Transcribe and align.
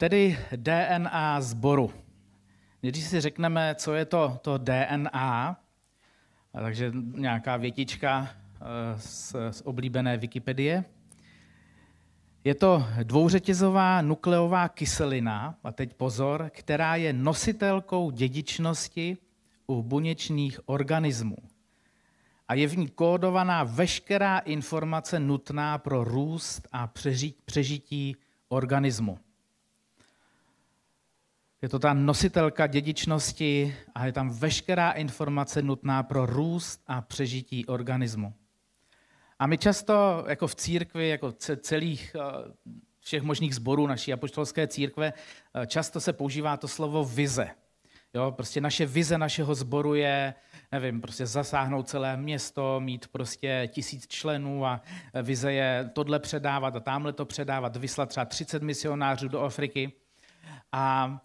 Tedy 0.00 0.38
DNA 0.56 1.40
sboru. 1.40 1.92
Když 2.80 3.04
si 3.04 3.20
řekneme, 3.20 3.74
co 3.74 3.94
je 3.94 4.04
to, 4.04 4.38
to 4.42 4.58
DNA, 4.58 5.60
takže 6.52 6.92
nějaká 7.14 7.56
větička 7.56 8.28
eh, 8.28 8.64
z, 8.96 9.36
z 9.50 9.62
oblíbené 9.64 10.16
Wikipedie. 10.16 10.84
Je 12.44 12.54
to 12.54 12.86
dvouřetězová 13.02 14.02
nukleová 14.02 14.68
kyselina, 14.68 15.54
a 15.64 15.72
teď 15.72 15.94
pozor, 15.94 16.50
která 16.54 16.96
je 16.96 17.12
nositelkou 17.12 18.10
dědičnosti 18.10 19.16
u 19.66 19.82
buněčných 19.82 20.60
organismů. 20.68 21.36
A 22.48 22.54
je 22.54 22.68
v 22.68 22.78
ní 22.78 22.88
kódovaná 22.88 23.64
veškerá 23.64 24.38
informace 24.38 25.20
nutná 25.20 25.78
pro 25.78 26.04
růst 26.04 26.68
a 26.72 26.92
přežití 27.44 28.16
organismu. 28.48 29.18
Je 31.62 31.68
to 31.68 31.78
ta 31.78 31.94
nositelka 31.94 32.66
dědičnosti 32.66 33.76
a 33.94 34.06
je 34.06 34.12
tam 34.12 34.30
veškerá 34.30 34.90
informace 34.90 35.62
nutná 35.62 36.02
pro 36.02 36.26
růst 36.26 36.80
a 36.86 37.00
přežití 37.00 37.66
organismu. 37.66 38.34
A 39.38 39.46
my 39.46 39.58
často, 39.58 40.24
jako 40.28 40.46
v 40.46 40.54
církvi, 40.54 41.08
jako 41.08 41.32
celých 41.56 42.16
eh, 42.18 42.52
všech 43.00 43.22
možných 43.22 43.54
zborů 43.54 43.86
naší 43.86 44.12
apoštolské 44.12 44.66
církve, 44.66 45.12
eh, 45.54 45.66
často 45.66 46.00
se 46.00 46.12
používá 46.12 46.56
to 46.56 46.68
slovo 46.68 47.04
vize. 47.04 47.50
Jo, 48.14 48.32
prostě 48.32 48.60
naše 48.60 48.86
vize 48.86 49.18
našeho 49.18 49.54
sboru 49.54 49.94
je, 49.94 50.34
nevím, 50.72 51.00
prostě 51.00 51.26
zasáhnout 51.26 51.88
celé 51.88 52.16
město, 52.16 52.80
mít 52.80 53.08
prostě 53.08 53.68
tisíc 53.72 54.06
členů 54.06 54.66
a 54.66 54.80
eh, 55.14 55.22
vize 55.22 55.52
je 55.52 55.90
tohle 55.92 56.18
předávat 56.18 56.76
a 56.76 56.80
tamhle 56.80 57.12
to 57.12 57.24
předávat, 57.24 57.76
vyslat 57.76 58.08
třeba 58.08 58.24
30 58.24 58.62
misionářů 58.62 59.28
do 59.28 59.40
Afriky. 59.40 59.92
A 60.72 61.18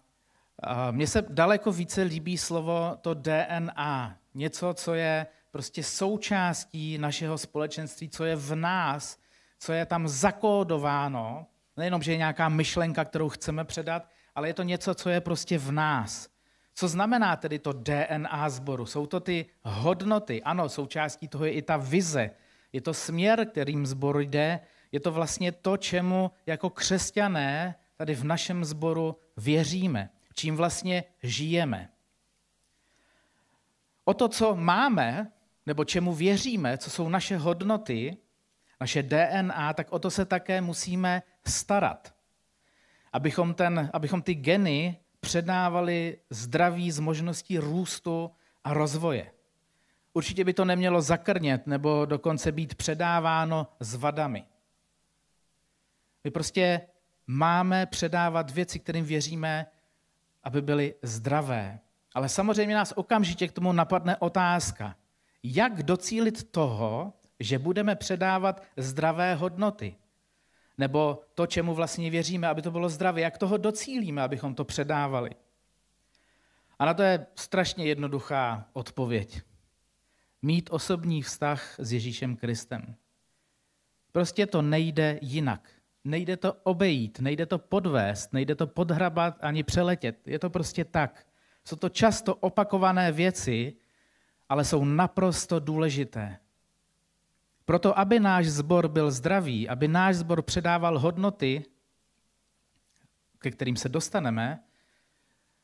mně 0.90 1.06
se 1.06 1.22
daleko 1.28 1.72
více 1.72 2.02
líbí 2.02 2.38
slovo 2.38 2.98
to 3.00 3.14
DNA, 3.14 4.18
něco, 4.34 4.74
co 4.74 4.94
je 4.94 5.26
prostě 5.50 5.82
součástí 5.82 6.98
našeho 6.98 7.38
společenství, 7.38 8.08
co 8.08 8.24
je 8.24 8.36
v 8.36 8.54
nás, 8.54 9.18
co 9.58 9.72
je 9.72 9.86
tam 9.86 10.08
zakódováno, 10.08 11.46
nejenom, 11.76 12.02
že 12.02 12.12
je 12.12 12.16
nějaká 12.16 12.48
myšlenka, 12.48 13.04
kterou 13.04 13.28
chceme 13.28 13.64
předat, 13.64 14.08
ale 14.34 14.48
je 14.48 14.54
to 14.54 14.62
něco, 14.62 14.94
co 14.94 15.10
je 15.10 15.20
prostě 15.20 15.58
v 15.58 15.72
nás. 15.72 16.28
Co 16.74 16.88
znamená 16.88 17.36
tedy 17.36 17.58
to 17.58 17.72
DNA 17.72 18.50
sboru? 18.50 18.86
Jsou 18.86 19.06
to 19.06 19.20
ty 19.20 19.46
hodnoty. 19.62 20.42
Ano, 20.42 20.68
součástí 20.68 21.28
toho 21.28 21.44
je 21.44 21.52
i 21.52 21.62
ta 21.62 21.76
vize. 21.76 22.30
Je 22.72 22.80
to 22.80 22.94
směr, 22.94 23.46
kterým 23.50 23.86
sbor 23.86 24.20
jde. 24.20 24.60
Je 24.92 25.00
to 25.00 25.12
vlastně 25.12 25.52
to, 25.52 25.76
čemu 25.76 26.30
jako 26.46 26.70
křesťané 26.70 27.74
tady 27.96 28.14
v 28.14 28.24
našem 28.24 28.64
sboru 28.64 29.16
věříme 29.36 30.10
čím 30.36 30.56
vlastně 30.56 31.04
žijeme. 31.22 31.88
O 34.04 34.14
to, 34.14 34.28
co 34.28 34.56
máme, 34.56 35.32
nebo 35.66 35.84
čemu 35.84 36.14
věříme, 36.14 36.78
co 36.78 36.90
jsou 36.90 37.08
naše 37.08 37.36
hodnoty, 37.36 38.16
naše 38.80 39.02
DNA, 39.02 39.72
tak 39.72 39.92
o 39.92 39.98
to 39.98 40.10
se 40.10 40.24
také 40.24 40.60
musíme 40.60 41.22
starat. 41.46 42.14
Abychom, 43.12 43.54
ten, 43.54 43.90
abychom 43.92 44.22
ty 44.22 44.34
geny 44.34 44.98
předávali 45.20 46.18
zdraví 46.30 46.90
z 46.90 47.00
možností 47.00 47.58
růstu 47.58 48.30
a 48.64 48.74
rozvoje. 48.74 49.32
Určitě 50.12 50.44
by 50.44 50.54
to 50.54 50.64
nemělo 50.64 51.02
zakrnět 51.02 51.66
nebo 51.66 52.04
dokonce 52.04 52.52
být 52.52 52.74
předáváno 52.74 53.66
s 53.80 53.94
vadami. 53.94 54.44
My 56.24 56.30
prostě 56.30 56.80
máme 57.26 57.86
předávat 57.86 58.50
věci, 58.50 58.78
kterým 58.78 59.04
věříme, 59.04 59.66
aby 60.46 60.62
byly 60.62 60.94
zdravé. 61.02 61.78
Ale 62.14 62.28
samozřejmě 62.28 62.74
nás 62.74 62.92
okamžitě 62.96 63.48
k 63.48 63.52
tomu 63.52 63.72
napadne 63.72 64.16
otázka, 64.16 64.96
jak 65.42 65.82
docílit 65.82 66.50
toho, 66.50 67.12
že 67.40 67.58
budeme 67.58 67.96
předávat 67.96 68.62
zdravé 68.76 69.34
hodnoty. 69.34 69.96
Nebo 70.78 71.22
to, 71.34 71.46
čemu 71.46 71.74
vlastně 71.74 72.10
věříme, 72.10 72.48
aby 72.48 72.62
to 72.62 72.70
bylo 72.70 72.88
zdravé. 72.88 73.20
Jak 73.20 73.38
toho 73.38 73.56
docílíme, 73.56 74.22
abychom 74.22 74.54
to 74.54 74.64
předávali? 74.64 75.30
A 76.78 76.84
na 76.84 76.94
to 76.94 77.02
je 77.02 77.26
strašně 77.34 77.86
jednoduchá 77.86 78.68
odpověď. 78.72 79.42
Mít 80.42 80.70
osobní 80.72 81.22
vztah 81.22 81.74
s 81.78 81.92
Ježíšem 81.92 82.36
Kristem. 82.36 82.96
Prostě 84.12 84.46
to 84.46 84.62
nejde 84.62 85.18
jinak. 85.22 85.70
Nejde 86.06 86.36
to 86.36 86.52
obejít, 86.52 87.20
nejde 87.20 87.46
to 87.46 87.58
podvést, 87.58 88.32
nejde 88.32 88.54
to 88.54 88.66
podhrabat 88.66 89.36
ani 89.40 89.62
přeletět. 89.62 90.28
Je 90.28 90.38
to 90.38 90.50
prostě 90.50 90.84
tak. 90.84 91.26
Jsou 91.64 91.76
to 91.76 91.88
často 91.88 92.34
opakované 92.34 93.12
věci, 93.12 93.76
ale 94.48 94.64
jsou 94.64 94.84
naprosto 94.84 95.60
důležité. 95.60 96.38
Proto, 97.64 97.98
aby 97.98 98.20
náš 98.20 98.46
zbor 98.46 98.88
byl 98.88 99.10
zdravý, 99.10 99.68
aby 99.68 99.88
náš 99.88 100.16
zbor 100.16 100.42
předával 100.42 100.98
hodnoty, 100.98 101.64
ke 103.38 103.50
kterým 103.50 103.76
se 103.76 103.88
dostaneme, 103.88 104.62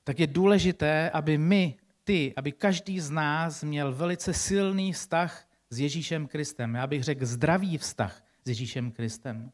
tak 0.05 0.21
je 0.21 0.27
důležité, 0.27 1.11
aby 1.11 1.39
my, 1.39 1.77
ty, 2.05 2.33
aby 2.37 2.53
každý 2.53 3.01
z 3.01 3.11
nás 3.11 3.63
měl 3.63 3.93
velice 3.93 4.35
silný 4.35 4.93
vztah 4.93 5.49
s 5.71 5.81
Ježíšem 5.81 6.27
Kristem. 6.27 6.75
Já 6.75 6.87
bych 6.87 7.05
řekl 7.05 7.27
zdravý 7.27 7.79
vztah 7.79 8.23
s 8.45 8.49
Ježíšem 8.49 8.93
Kristem. 8.93 9.53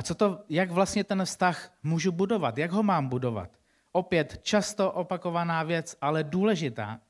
A 0.00 0.02
co 0.02 0.14
to, 0.14 0.44
jak 0.48 0.70
vlastně 0.70 1.04
ten 1.04 1.24
vztah 1.24 1.72
můžu 1.82 2.12
budovat? 2.12 2.58
Jak 2.58 2.70
ho 2.70 2.82
mám 2.82 3.08
budovat? 3.08 3.50
Opět 3.92 4.40
často 4.42 4.92
opakovaná 4.92 5.62
věc, 5.62 5.96
ale 6.00 6.24
důležitá. 6.24 7.00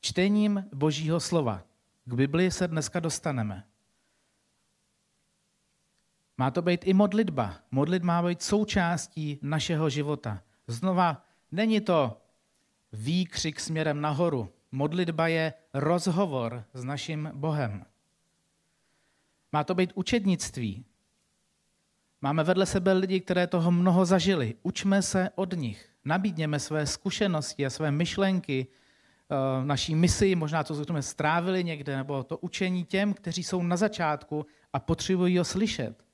Čtením 0.00 0.68
Božího 0.74 1.20
slova. 1.20 1.62
K 2.04 2.14
Biblii 2.14 2.50
se 2.50 2.68
dneska 2.68 3.00
dostaneme. 3.00 3.64
Má 6.38 6.50
to 6.50 6.62
být 6.62 6.80
i 6.84 6.94
modlitba. 6.94 7.54
Modlit 7.70 8.02
má 8.02 8.22
být 8.22 8.42
součástí 8.42 9.38
našeho 9.42 9.90
života. 9.90 10.42
Znova, 10.66 11.24
není 11.52 11.80
to 11.80 12.22
výkřik 12.92 13.60
směrem 13.60 14.00
nahoru. 14.00 14.52
Modlitba 14.72 15.28
je 15.28 15.52
rozhovor 15.74 16.64
s 16.74 16.84
naším 16.84 17.30
Bohem. 17.34 17.86
Má 19.52 19.64
to 19.64 19.74
být 19.74 19.92
učednictví. 19.94 20.84
Máme 22.24 22.44
vedle 22.44 22.66
sebe 22.66 22.92
lidi, 22.92 23.20
které 23.20 23.46
toho 23.46 23.70
mnoho 23.70 24.04
zažili. 24.04 24.54
Učme 24.62 25.02
se 25.02 25.30
od 25.34 25.52
nich. 25.52 25.88
Nabídněme 26.04 26.58
své 26.58 26.86
zkušenosti 26.86 27.66
a 27.66 27.70
své 27.70 27.90
myšlenky, 27.90 28.66
eh, 28.66 29.64
naší 29.64 29.94
misi, 29.94 30.34
možná 30.34 30.64
to 30.64 30.84
jsme 30.84 31.02
strávili 31.02 31.64
někde, 31.64 31.96
nebo 31.96 32.22
to 32.22 32.38
učení 32.38 32.84
těm, 32.84 33.14
kteří 33.14 33.42
jsou 33.42 33.62
na 33.62 33.76
začátku 33.76 34.46
a 34.72 34.80
potřebují 34.80 35.38
ho 35.38 35.44
slyšet. 35.44 36.04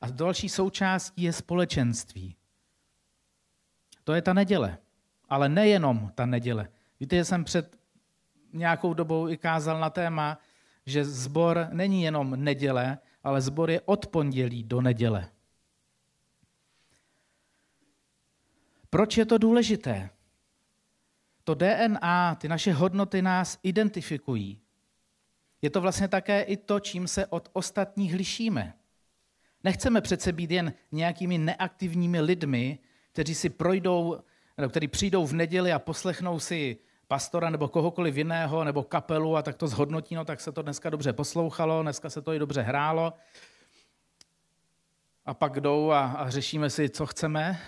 A 0.00 0.10
další 0.10 0.48
součástí 0.48 1.22
je 1.22 1.32
společenství. 1.32 2.36
To 4.04 4.12
je 4.12 4.22
ta 4.22 4.32
neděle. 4.32 4.78
Ale 5.28 5.48
nejenom 5.48 6.12
ta 6.14 6.26
neděle. 6.26 6.68
Víte, 7.00 7.16
že 7.16 7.24
jsem 7.24 7.44
před 7.44 7.76
nějakou 8.52 8.94
dobou 8.94 9.28
i 9.28 9.36
kázal 9.36 9.80
na 9.80 9.90
téma, 9.90 10.38
že 10.86 11.04
zbor 11.04 11.68
není 11.72 12.02
jenom 12.02 12.44
neděle, 12.44 12.98
ale 13.24 13.40
zbor 13.40 13.70
je 13.70 13.80
od 13.80 14.06
pondělí 14.06 14.64
do 14.64 14.80
neděle. 14.80 15.28
Proč 18.90 19.16
je 19.16 19.26
to 19.26 19.38
důležité? 19.38 20.10
To 21.44 21.54
DNA, 21.54 22.34
ty 22.34 22.48
naše 22.48 22.72
hodnoty 22.72 23.22
nás 23.22 23.58
identifikují. 23.62 24.60
Je 25.62 25.70
to 25.70 25.80
vlastně 25.80 26.08
také 26.08 26.42
i 26.42 26.56
to, 26.56 26.80
čím 26.80 27.08
se 27.08 27.26
od 27.26 27.48
ostatních 27.52 28.14
lišíme. 28.14 28.74
Nechceme 29.64 30.00
přece 30.00 30.32
být 30.32 30.50
jen 30.50 30.72
nějakými 30.92 31.38
neaktivními 31.38 32.20
lidmi, 32.20 32.78
kteří 33.12 33.34
si 33.34 33.48
projdou, 33.48 34.18
nebo 34.58 34.70
kteří 34.70 34.88
přijdou 34.88 35.26
v 35.26 35.32
neděli 35.32 35.72
a 35.72 35.78
poslechnou 35.78 36.40
si 36.40 36.78
pastora 37.08 37.50
nebo 37.50 37.68
kohokoliv 37.68 38.16
jiného, 38.16 38.64
nebo 38.64 38.82
kapelu 38.82 39.36
a 39.36 39.42
tak 39.42 39.56
to 39.56 39.68
zhodnotí, 39.68 40.14
no 40.14 40.24
tak 40.24 40.40
se 40.40 40.52
to 40.52 40.62
dneska 40.62 40.90
dobře 40.90 41.12
poslouchalo, 41.12 41.82
dneska 41.82 42.10
se 42.10 42.22
to 42.22 42.32
i 42.32 42.38
dobře 42.38 42.62
hrálo. 42.62 43.12
A 45.26 45.34
pak 45.34 45.60
jdou 45.60 45.90
a, 45.90 46.06
a 46.06 46.30
řešíme 46.30 46.70
si, 46.70 46.88
co 46.88 47.06
chceme 47.06 47.60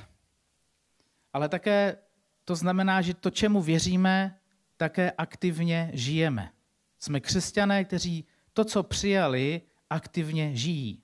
ale 1.33 1.49
také 1.49 1.97
to 2.45 2.57
znamená, 2.57 3.03
že 3.03 3.15
to, 3.15 3.31
čemu 3.31 3.63
věříme, 3.63 4.39
také 4.77 5.11
aktivně 5.11 5.91
žijeme. 5.93 6.53
Jsme 6.99 7.21
křesťané, 7.21 7.85
kteří 7.85 8.25
to, 8.53 8.65
co 8.65 8.83
přijali, 8.83 9.63
aktivně 9.91 10.57
žijí. 10.57 11.03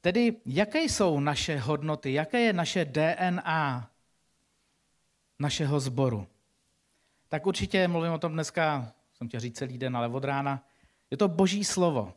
Tedy, 0.00 0.36
jaké 0.46 0.82
jsou 0.82 1.20
naše 1.20 1.58
hodnoty, 1.58 2.12
jaké 2.12 2.40
je 2.40 2.52
naše 2.52 2.84
DNA 2.84 3.90
našeho 5.38 5.80
sboru? 5.80 6.26
Tak 7.28 7.46
určitě 7.46 7.88
mluvím 7.88 8.12
o 8.12 8.18
tom 8.18 8.32
dneska, 8.32 8.92
jsem 9.14 9.28
chtěl 9.28 9.40
říct 9.40 9.58
celý 9.58 9.78
den, 9.78 9.96
ale 9.96 10.08
od 10.08 10.24
rána. 10.24 10.66
Je 11.10 11.16
to 11.16 11.28
boží 11.28 11.64
slovo. 11.64 12.14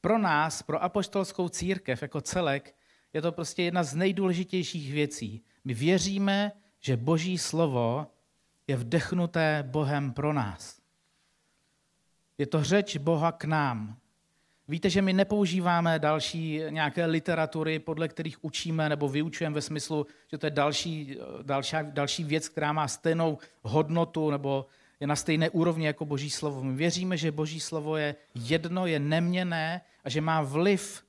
Pro 0.00 0.18
nás, 0.18 0.62
pro 0.62 0.82
apoštolskou 0.82 1.48
církev 1.48 2.02
jako 2.02 2.20
celek, 2.20 2.74
je 3.12 3.22
to 3.22 3.32
prostě 3.32 3.62
jedna 3.62 3.82
z 3.82 3.94
nejdůležitějších 3.94 4.92
věcí. 4.92 5.42
My 5.64 5.74
věříme, 5.74 6.52
že 6.80 6.96
Boží 6.96 7.38
slovo 7.38 8.06
je 8.66 8.76
vdechnuté 8.76 9.64
Bohem 9.66 10.12
pro 10.12 10.32
nás. 10.32 10.80
Je 12.38 12.46
to 12.46 12.64
řeč 12.64 12.96
Boha 12.96 13.32
k 13.32 13.44
nám. 13.44 13.96
Víte, 14.68 14.90
že 14.90 15.02
my 15.02 15.12
nepoužíváme 15.12 15.98
další 15.98 16.60
nějaké 16.68 17.06
literatury, 17.06 17.78
podle 17.78 18.08
kterých 18.08 18.44
učíme 18.44 18.88
nebo 18.88 19.08
vyučujeme 19.08 19.54
ve 19.54 19.62
smyslu, 19.62 20.06
že 20.30 20.38
to 20.38 20.46
je 20.46 20.50
další, 20.50 21.16
další, 21.42 21.76
další 21.82 22.24
věc, 22.24 22.48
která 22.48 22.72
má 22.72 22.88
stejnou 22.88 23.38
hodnotu 23.62 24.30
nebo 24.30 24.66
je 25.00 25.06
na 25.06 25.16
stejné 25.16 25.50
úrovni 25.50 25.86
jako 25.86 26.04
Boží 26.04 26.30
slovo. 26.30 26.62
My 26.62 26.74
věříme, 26.74 27.16
že 27.16 27.32
Boží 27.32 27.60
slovo 27.60 27.96
je 27.96 28.14
jedno, 28.34 28.86
je 28.86 28.98
neměné 28.98 29.80
a 30.04 30.10
že 30.10 30.20
má 30.20 30.42
vliv 30.42 31.04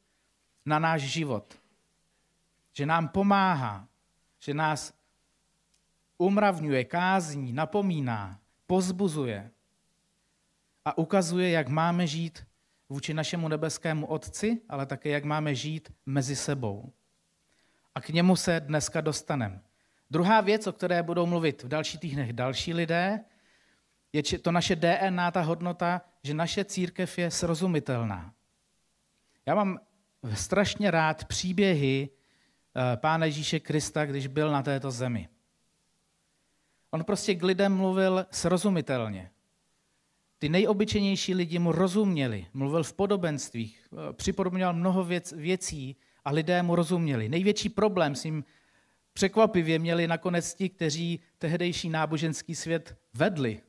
na 0.66 0.80
náš 0.80 1.02
život. 1.02 1.63
Že 2.74 2.86
nám 2.86 3.08
pomáhá, 3.08 3.88
že 4.40 4.54
nás 4.54 4.94
umravňuje, 6.18 6.84
kázní, 6.84 7.54
napomíná, 7.54 8.40
pozbuzuje 8.68 9.52
a 10.86 10.98
ukazuje, 10.98 11.50
jak 11.50 11.68
máme 11.68 12.08
žít 12.08 12.46
vůči 12.90 13.14
našemu 13.14 13.48
nebeskému 13.48 14.06
Otci, 14.06 14.62
ale 14.70 14.86
také 14.86 15.10
jak 15.10 15.24
máme 15.24 15.56
žít 15.56 15.94
mezi 16.06 16.36
sebou. 16.36 16.94
A 17.96 18.02
k 18.02 18.10
němu 18.10 18.36
se 18.36 18.60
dneska 18.60 19.02
dostaneme. 19.02 19.62
Druhá 20.10 20.42
věc, 20.42 20.68
o 20.68 20.74
které 20.74 21.04
budou 21.04 21.26
mluvit 21.26 21.64
v 21.64 21.68
dalších 21.68 22.00
týdnech 22.00 22.34
další 22.34 22.74
lidé, 22.74 23.24
je 24.14 24.40
to 24.40 24.52
naše 24.52 24.76
DNA, 24.76 25.32
ta 25.32 25.42
hodnota, 25.42 26.02
že 26.24 26.34
naše 26.34 26.66
církev 26.66 27.18
je 27.18 27.32
srozumitelná. 27.32 28.34
Já 29.46 29.56
mám 29.56 29.80
strašně 30.34 30.92
rád 30.92 31.26
příběhy 31.26 32.10
Pána 32.96 33.26
Ježíše 33.26 33.60
Krista, 33.60 34.06
když 34.06 34.28
byl 34.28 34.52
na 34.52 34.64
této 34.64 34.92
zemi. 34.92 35.30
On 36.92 37.04
prostě 37.04 37.36
k 37.36 37.44
lidem 37.44 37.76
mluvil 37.76 38.26
srozumitelně. 38.32 39.30
Ty 40.40 40.50
nejobyčejnější 40.50 41.34
lidi 41.34 41.60
mu 41.60 41.72
rozuměli, 41.72 42.46
mluvil 42.54 42.84
v 42.84 42.94
podobenstvích, 42.94 43.88
eh, 43.92 44.14
připodobňoval 44.14 44.74
mnoho 44.74 45.04
věc, 45.04 45.34
věcí 45.38 45.96
a 46.26 46.32
lidé 46.32 46.64
mu 46.64 46.76
rozuměli. 46.76 47.30
Největší 47.30 47.70
problém 47.70 48.16
s 48.16 48.24
ním 48.24 48.44
překvapivě 49.14 49.80
měli 49.80 50.08
nakonec 50.08 50.54
ti, 50.54 50.70
kteří 50.70 51.20
tehdejší 51.38 51.90
náboženský 51.90 52.56
svět 52.56 52.98
vedli. 53.14 53.62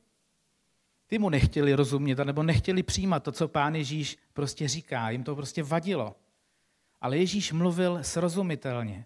Ty 1.07 1.19
mu 1.19 1.29
nechtěli 1.29 1.73
rozumět, 1.73 2.17
nebo 2.17 2.43
nechtěli 2.43 2.83
přijímat 2.83 3.23
to, 3.23 3.31
co 3.31 3.47
pán 3.47 3.75
Ježíš 3.75 4.17
prostě 4.33 4.67
říká. 4.67 5.09
Jim 5.09 5.23
to 5.23 5.35
prostě 5.35 5.63
vadilo. 5.63 6.15
Ale 7.01 7.17
Ježíš 7.17 7.51
mluvil 7.51 8.03
srozumitelně. 8.03 9.05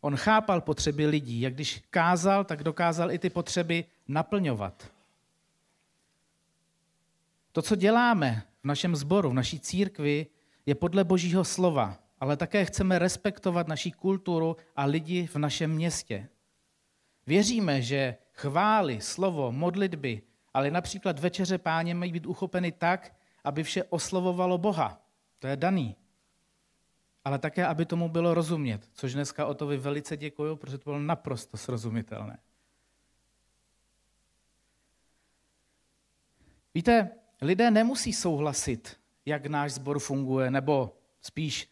On 0.00 0.16
chápal 0.16 0.60
potřeby 0.60 1.06
lidí. 1.06 1.40
Jak 1.40 1.54
když 1.54 1.82
kázal, 1.90 2.44
tak 2.44 2.62
dokázal 2.62 3.12
i 3.12 3.18
ty 3.18 3.30
potřeby 3.30 3.84
naplňovat. 4.08 4.92
To, 7.52 7.62
co 7.62 7.76
děláme 7.76 8.42
v 8.62 8.64
našem 8.64 8.96
sboru, 8.96 9.30
v 9.30 9.34
naší 9.34 9.60
církvi, 9.60 10.26
je 10.66 10.74
podle 10.74 11.04
Božího 11.04 11.44
slova, 11.44 11.98
ale 12.20 12.36
také 12.36 12.64
chceme 12.64 12.98
respektovat 12.98 13.68
naší 13.68 13.92
kulturu 13.92 14.56
a 14.76 14.84
lidi 14.84 15.26
v 15.26 15.36
našem 15.36 15.70
městě. 15.70 16.28
Věříme, 17.26 17.82
že 17.82 18.16
chvály, 18.32 19.00
slovo, 19.00 19.52
modlitby, 19.52 20.22
ale 20.54 20.70
například 20.70 21.18
večeře 21.18 21.58
páně 21.58 21.94
mají 21.94 22.12
být 22.12 22.26
uchopeny 22.26 22.72
tak, 22.72 23.16
aby 23.44 23.62
vše 23.62 23.84
oslovovalo 23.84 24.58
Boha. 24.58 25.00
To 25.38 25.46
je 25.46 25.56
daný. 25.56 25.96
Ale 27.28 27.38
také, 27.38 27.66
aby 27.66 27.86
tomu 27.86 28.08
bylo 28.08 28.34
rozumět, 28.34 28.88
což 28.92 29.14
dneska 29.14 29.46
o 29.46 29.54
to 29.54 29.66
vy 29.66 29.76
velice 29.76 30.16
děkuju, 30.16 30.56
protože 30.56 30.78
to 30.78 30.84
bylo 30.84 30.98
naprosto 30.98 31.56
srozumitelné. 31.56 32.38
Víte, 36.74 37.10
lidé 37.40 37.70
nemusí 37.70 38.12
souhlasit, 38.12 38.96
jak 39.26 39.46
náš 39.46 39.72
sbor 39.72 39.98
funguje, 39.98 40.50
nebo 40.50 40.96
spíš 41.22 41.68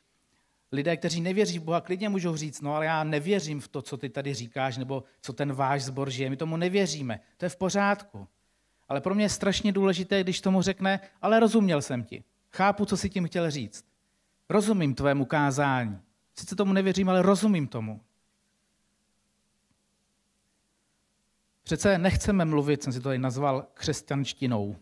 lidé, 0.73 0.97
kteří 0.97 1.21
nevěří 1.21 1.59
v 1.59 1.63
Boha, 1.63 1.81
klidně 1.81 2.09
můžou 2.09 2.37
říct, 2.37 2.61
no 2.61 2.75
ale 2.75 2.87
já 2.87 3.05
nevěřím 3.05 3.61
v 3.61 3.69
to, 3.69 3.83
co 3.83 3.97
ty 3.97 4.09
tady 4.09 4.35
říkáš, 4.35 4.77
nebo 4.77 5.05
co 5.21 5.33
ten 5.33 5.53
váš 5.53 5.85
sbor 5.85 6.11
žije, 6.11 6.31
my 6.31 6.37
tomu 6.37 6.57
nevěříme. 6.57 7.21
To 7.37 7.45
je 7.45 7.49
v 7.49 7.57
pořádku. 7.57 8.29
Ale 8.89 9.01
pro 9.01 9.15
mě 9.15 9.25
je 9.25 9.29
strašně 9.29 9.73
důležité, 9.73 10.21
když 10.21 10.41
tomu 10.41 10.63
řekne, 10.63 11.01
ale 11.23 11.41
rozuměl 11.41 11.83
jsem 11.83 12.05
ti. 12.05 12.25
Chápu, 12.53 12.85
co 12.85 12.97
si 12.97 13.11
tím 13.11 13.27
chtěl 13.27 13.51
říct. 13.51 13.96
Rozumím 14.49 14.95
tvému 14.95 15.25
kázání. 15.25 15.99
Sice 16.39 16.57
tomu 16.57 16.73
nevěřím, 16.73 17.09
ale 17.09 17.23
rozumím 17.23 17.69
tomu. 17.69 18.01
Přece 21.63 21.99
nechceme 21.99 22.45
mluvit, 22.45 22.83
jsem 22.83 22.93
si 22.93 23.01
to 23.01 23.09
tady 23.09 23.19
nazval, 23.19 23.67
křesťanštinou. 23.75 24.77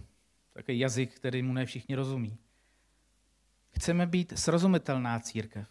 Takový 0.52 0.78
jazyk, 0.78 1.14
který 1.14 1.42
mu 1.42 1.52
ne 1.52 1.66
všichni 1.66 1.94
rozumí. 1.94 2.38
Chceme 3.70 4.06
být 4.06 4.38
srozumitelná 4.38 5.20
církev. 5.20 5.68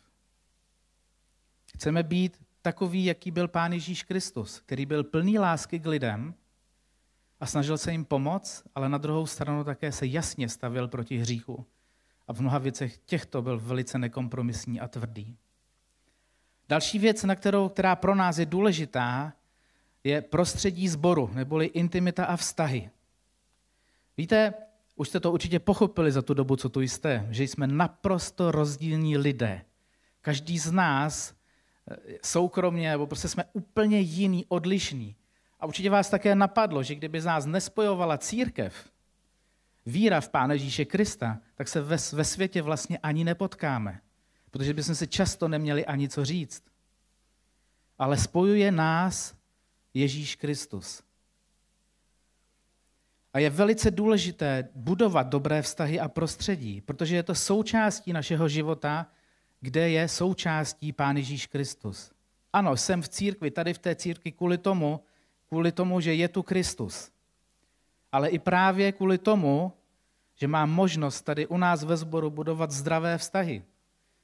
Chceme 1.75 2.03
být 2.03 2.41
takový, 2.61 3.05
jaký 3.05 3.31
byl 3.31 3.47
Pán 3.47 3.73
Ježíš 3.73 4.03
Kristus, 4.03 4.59
který 4.59 4.85
byl 4.85 5.03
plný 5.03 5.39
lásky 5.39 5.79
k 5.79 5.85
lidem 5.85 6.35
a 7.39 7.45
snažil 7.45 7.77
se 7.77 7.91
jim 7.91 8.05
pomoct, 8.05 8.63
ale 8.75 8.89
na 8.89 8.97
druhou 8.97 9.25
stranu 9.25 9.63
také 9.63 9.91
se 9.91 10.05
jasně 10.05 10.49
stavil 10.49 10.87
proti 10.87 11.17
hříchu. 11.17 11.65
A 12.27 12.33
v 12.33 12.39
mnoha 12.39 12.57
věcech 12.57 12.97
těchto 12.97 13.41
byl 13.41 13.59
velice 13.59 13.97
nekompromisní 13.97 14.79
a 14.79 14.87
tvrdý. 14.87 15.37
Další 16.69 16.99
věc, 16.99 17.23
na 17.23 17.35
kterou, 17.35 17.69
která 17.69 17.95
pro 17.95 18.15
nás 18.15 18.37
je 18.37 18.45
důležitá, 18.45 19.33
je 20.03 20.21
prostředí 20.21 20.87
sboru, 20.89 21.29
neboli 21.33 21.65
intimita 21.65 22.25
a 22.25 22.35
vztahy. 22.35 22.89
Víte, 24.17 24.53
už 24.95 25.09
jste 25.09 25.19
to 25.19 25.31
určitě 25.31 25.59
pochopili 25.59 26.11
za 26.11 26.21
tu 26.21 26.33
dobu, 26.33 26.55
co 26.55 26.69
tu 26.69 26.81
jste, 26.81 27.27
že 27.29 27.43
jsme 27.43 27.67
naprosto 27.67 28.51
rozdílní 28.51 29.17
lidé. 29.17 29.61
Každý 30.21 30.59
z 30.59 30.71
nás 30.71 31.33
eh, 31.91 31.97
soukromně, 32.23 32.89
nebo 32.89 33.07
prostě 33.07 33.27
jsme 33.27 33.43
úplně 33.53 33.99
jiný, 33.99 34.45
odlišný. 34.45 35.15
A 35.59 35.65
určitě 35.65 35.89
vás 35.89 36.09
také 36.09 36.35
napadlo, 36.35 36.83
že 36.83 36.95
kdyby 36.95 37.21
z 37.21 37.25
nás 37.25 37.45
nespojovala 37.45 38.17
církev, 38.17 38.89
víra 39.85 40.21
v 40.21 40.29
Pána 40.29 40.53
Ježíše 40.53 40.85
Krista, 40.85 41.39
tak 41.55 41.67
se 41.67 41.81
ve, 41.81 41.97
ve 42.13 42.25
světě 42.25 42.61
vlastně 42.61 42.97
ani 42.97 43.23
nepotkáme, 43.23 44.01
protože 44.51 44.73
bychom 44.73 44.95
si 44.95 45.07
často 45.07 45.47
neměli 45.47 45.85
ani 45.85 46.09
co 46.09 46.25
říct. 46.25 46.63
Ale 47.99 48.17
spojuje 48.17 48.71
nás 48.71 49.35
Ježíš 49.93 50.35
Kristus. 50.35 51.03
A 53.33 53.39
je 53.39 53.49
velice 53.49 53.91
důležité 53.91 54.69
budovat 54.75 55.27
dobré 55.27 55.61
vztahy 55.61 55.99
a 55.99 56.07
prostředí, 56.07 56.81
protože 56.81 57.15
je 57.15 57.23
to 57.23 57.35
součástí 57.35 58.13
našeho 58.13 58.47
života, 58.49 59.07
kde 59.61 59.89
je 59.89 60.07
součástí 60.07 60.91
Pán 60.91 61.17
Ježíš 61.17 61.47
Kristus. 61.47 62.11
Ano, 62.53 62.77
jsem 62.77 63.01
v 63.01 63.09
církvi, 63.09 63.51
tady 63.51 63.73
v 63.73 63.79
té 63.79 63.95
církvi 63.95 64.31
kvůli 64.31 64.57
tomu, 64.57 64.99
kvůli 65.47 65.71
tomu, 65.71 65.99
že 65.99 66.13
je 66.13 66.27
tu 66.27 66.43
Kristus. 66.43 67.11
Ale 68.13 68.29
i 68.29 68.39
právě 68.39 68.91
kvůli 68.91 69.17
tomu, 69.17 69.73
že 70.35 70.47
mám 70.47 70.71
možnost 70.71 71.21
tady 71.21 71.47
u 71.47 71.57
nás 71.57 71.83
ve 71.83 71.97
sboru 71.97 72.29
budovat 72.29 72.71
zdravé 72.71 73.17
vztahy. 73.17 73.63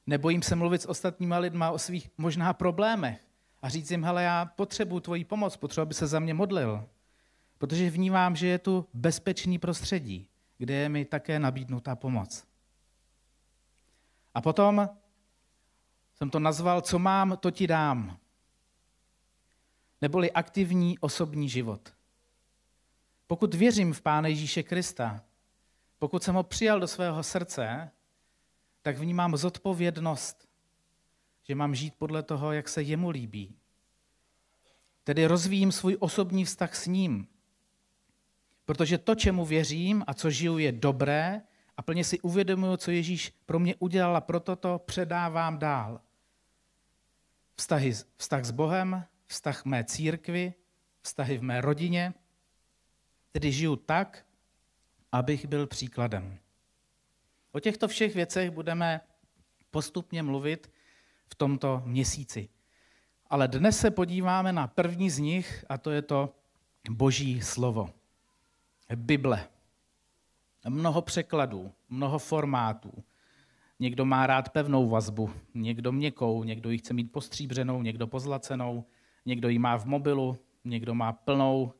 Nebojím 0.06 0.42
se 0.42 0.56
mluvit 0.56 0.82
s 0.82 0.88
ostatníma 0.88 1.38
lidma 1.38 1.70
o 1.70 1.78
svých 1.78 2.10
možná 2.18 2.52
problémech 2.52 3.20
a 3.62 3.68
říct 3.68 3.90
jim, 3.90 4.04
hele, 4.04 4.22
já 4.22 4.44
potřebuji 4.44 5.00
tvoji 5.00 5.24
pomoc, 5.24 5.56
potřebuji, 5.56 5.82
aby 5.82 5.94
se 5.94 6.06
za 6.06 6.20
mě 6.20 6.34
modlil. 6.34 6.88
Protože 7.58 7.90
vnímám, 7.90 8.36
že 8.36 8.46
je 8.46 8.58
tu 8.58 8.86
bezpečný 8.94 9.58
prostředí, 9.58 10.28
kde 10.58 10.74
je 10.74 10.88
mi 10.88 11.04
také 11.04 11.38
nabídnutá 11.38 11.96
pomoc. 11.96 12.44
A 14.34 14.40
potom 14.40 14.88
jsem 16.14 16.30
to 16.30 16.38
nazval, 16.38 16.80
co 16.80 16.98
mám, 16.98 17.36
to 17.40 17.50
ti 17.50 17.66
dám 17.66 18.18
neboli 20.00 20.32
aktivní 20.32 20.98
osobní 20.98 21.48
život. 21.48 21.92
Pokud 23.30 23.54
věřím 23.54 23.92
v 23.92 24.00
Pána 24.00 24.28
Ježíše 24.28 24.62
Krista, 24.62 25.24
pokud 25.98 26.22
jsem 26.22 26.34
ho 26.34 26.42
přijal 26.42 26.80
do 26.80 26.88
svého 26.88 27.22
srdce, 27.22 27.90
tak 28.82 28.98
vnímám 28.98 29.36
zodpovědnost, 29.36 30.48
že 31.42 31.54
mám 31.54 31.74
žít 31.74 31.94
podle 31.98 32.22
toho, 32.22 32.52
jak 32.52 32.68
se 32.68 32.82
jemu 32.82 33.10
líbí. 33.10 33.56
Tedy 35.04 35.26
rozvíjím 35.26 35.72
svůj 35.72 35.96
osobní 36.00 36.44
vztah 36.44 36.74
s 36.74 36.86
ním. 36.86 37.26
Protože 38.64 38.98
to, 38.98 39.14
čemu 39.14 39.44
věřím 39.44 40.04
a 40.06 40.14
co 40.14 40.30
žiju, 40.30 40.58
je 40.58 40.72
dobré 40.72 41.42
a 41.76 41.82
plně 41.82 42.04
si 42.04 42.20
uvědomuji, 42.20 42.76
co 42.76 42.90
Ježíš 42.90 43.32
pro 43.46 43.58
mě 43.58 43.74
udělal 43.78 44.16
a 44.16 44.20
proto 44.20 44.56
to 44.56 44.78
předávám 44.78 45.58
dál. 45.58 46.00
Vztahy, 47.54 47.92
vztah 48.16 48.44
s 48.44 48.50
Bohem, 48.50 49.04
vztah 49.26 49.64
mé 49.64 49.84
církvi, 49.84 50.54
vztahy 51.02 51.38
v 51.38 51.42
mé 51.42 51.60
rodině, 51.60 52.14
tedy 53.32 53.52
žiju 53.52 53.76
tak, 53.76 54.26
abych 55.12 55.46
byl 55.46 55.66
příkladem. 55.66 56.38
O 57.52 57.60
těchto 57.60 57.88
všech 57.88 58.14
věcech 58.14 58.50
budeme 58.50 59.00
postupně 59.70 60.22
mluvit 60.22 60.72
v 61.26 61.34
tomto 61.34 61.82
měsíci. 61.84 62.48
Ale 63.26 63.48
dnes 63.48 63.78
se 63.78 63.90
podíváme 63.90 64.52
na 64.52 64.66
první 64.66 65.10
z 65.10 65.18
nich 65.18 65.64
a 65.68 65.78
to 65.78 65.90
je 65.90 66.02
to 66.02 66.34
Boží 66.90 67.40
slovo. 67.40 67.90
Bible. 68.96 69.48
Mnoho 70.68 71.02
překladů, 71.02 71.72
mnoho 71.88 72.18
formátů. 72.18 73.04
Někdo 73.78 74.04
má 74.04 74.26
rád 74.26 74.48
pevnou 74.48 74.88
vazbu, 74.88 75.30
někdo 75.54 75.92
měkkou, 75.92 76.44
někdo 76.44 76.70
ji 76.70 76.78
chce 76.78 76.94
mít 76.94 77.12
postříbřenou, 77.12 77.82
někdo 77.82 78.06
pozlacenou, 78.06 78.84
někdo 79.26 79.48
ji 79.48 79.58
má 79.58 79.76
v 79.76 79.84
mobilu, 79.84 80.38
někdo 80.64 80.94
má 80.94 81.12
plnou 81.12 81.72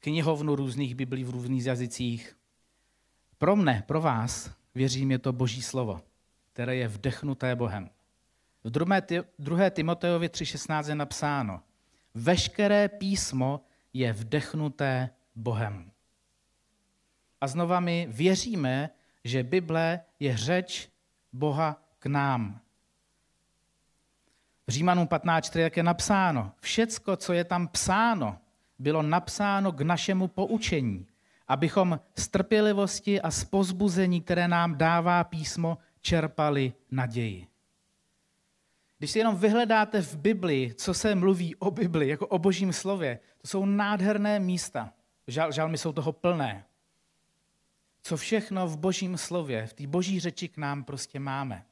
knihovnu 0.00 0.56
různých 0.56 0.94
biblí 0.94 1.24
v 1.24 1.30
různých 1.30 1.66
jazycích. 1.66 2.36
Pro 3.38 3.56
mne, 3.56 3.84
pro 3.86 4.00
vás, 4.00 4.50
věřím, 4.74 5.10
je 5.10 5.18
to 5.18 5.32
Boží 5.32 5.62
slovo, 5.62 6.00
které 6.52 6.76
je 6.76 6.88
vdechnuté 6.88 7.56
Bohem. 7.56 7.90
V 8.64 8.70
2. 9.38 9.70
Timoteovi 9.70 10.28
3.16 10.28 10.88
je 10.88 10.94
napsáno, 10.94 11.62
veškeré 12.14 12.88
písmo 12.88 13.60
je 13.92 14.12
vdechnuté 14.12 15.10
Bohem. 15.34 15.90
A 17.40 17.46
znova 17.46 17.80
my 17.80 18.06
věříme, 18.10 18.90
že 19.24 19.42
Bible 19.42 20.00
je 20.20 20.36
řeč 20.36 20.88
Boha 21.32 21.82
k 21.98 22.06
nám. 22.06 22.60
V 24.66 24.70
Římanům 24.70 25.06
15.4 25.06 25.70
je 25.76 25.82
napsáno, 25.82 26.52
všecko, 26.60 27.16
co 27.16 27.32
je 27.32 27.44
tam 27.44 27.68
psáno, 27.68 28.38
bylo 28.80 29.02
napsáno 29.02 29.72
k 29.72 29.80
našemu 29.80 30.28
poučení, 30.28 31.06
abychom 31.48 32.00
z 32.18 32.28
trpělivosti 32.28 33.20
a 33.20 33.30
z 33.30 33.44
pozbuzení, 33.44 34.20
které 34.20 34.48
nám 34.48 34.78
dává 34.78 35.24
písmo, 35.24 35.78
čerpali 36.00 36.72
naději. 36.90 37.46
Když 38.98 39.10
si 39.10 39.18
jenom 39.18 39.36
vyhledáte 39.36 40.02
v 40.02 40.16
Bibli, 40.16 40.74
co 40.76 40.94
se 40.94 41.14
mluví 41.14 41.56
o 41.56 41.70
Bibli, 41.70 42.08
jako 42.08 42.26
o 42.26 42.38
božím 42.38 42.72
slově, 42.72 43.18
to 43.38 43.48
jsou 43.48 43.64
nádherné 43.64 44.40
místa. 44.40 44.92
Žal, 45.26 45.52
žalmy 45.52 45.78
jsou 45.78 45.92
toho 45.92 46.12
plné. 46.12 46.64
Co 48.02 48.16
všechno 48.16 48.66
v 48.66 48.76
božím 48.78 49.16
slově, 49.16 49.66
v 49.66 49.72
té 49.72 49.86
boží 49.86 50.20
řeči 50.20 50.48
k 50.48 50.56
nám 50.56 50.84
prostě 50.84 51.20
máme. 51.20 51.64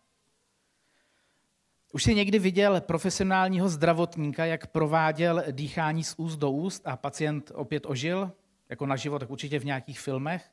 Už 1.98 2.04
jsi 2.04 2.14
někdy 2.14 2.38
viděl 2.38 2.80
profesionálního 2.80 3.68
zdravotníka, 3.68 4.44
jak 4.44 4.66
prováděl 4.66 5.44
dýchání 5.50 6.04
z 6.04 6.14
úst 6.16 6.36
do 6.36 6.50
úst 6.50 6.82
a 6.86 6.96
pacient 6.96 7.52
opět 7.54 7.86
ožil, 7.86 8.32
jako 8.68 8.86
na 8.86 8.96
život, 8.96 9.18
tak 9.18 9.30
určitě 9.30 9.58
v 9.58 9.64
nějakých 9.64 10.00
filmech. 10.00 10.50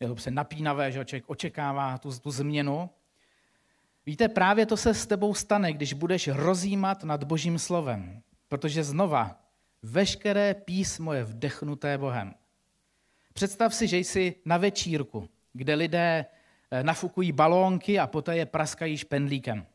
Je 0.00 0.08
to 0.08 0.16
se 0.16 0.30
napínavé, 0.30 0.92
že 0.92 1.04
člověk 1.04 1.30
očekává 1.30 1.98
tu, 1.98 2.18
tu 2.18 2.30
změnu. 2.30 2.90
Víte, 4.06 4.28
právě 4.28 4.66
to 4.66 4.76
se 4.76 4.94
s 4.94 5.06
tebou 5.06 5.34
stane, 5.34 5.72
když 5.72 5.92
budeš 5.92 6.28
rozjímat 6.28 7.04
nad 7.04 7.24
Božím 7.24 7.58
slovem. 7.58 8.22
Protože 8.48 8.84
znova, 8.84 9.40
veškeré 9.82 10.54
písmo 10.54 11.12
je 11.12 11.24
vdechnuté 11.24 11.98
Bohem. 11.98 12.34
Představ 13.32 13.74
si, 13.74 13.88
že 13.88 13.98
jsi 13.98 14.34
na 14.44 14.56
večírku, 14.56 15.28
kde 15.52 15.74
lidé 15.74 16.26
eh, 16.70 16.82
nafukují 16.82 17.32
balónky 17.32 17.98
a 17.98 18.06
poté 18.06 18.36
je 18.36 18.46
praskají 18.46 18.96
špendlíkem. 18.96 19.66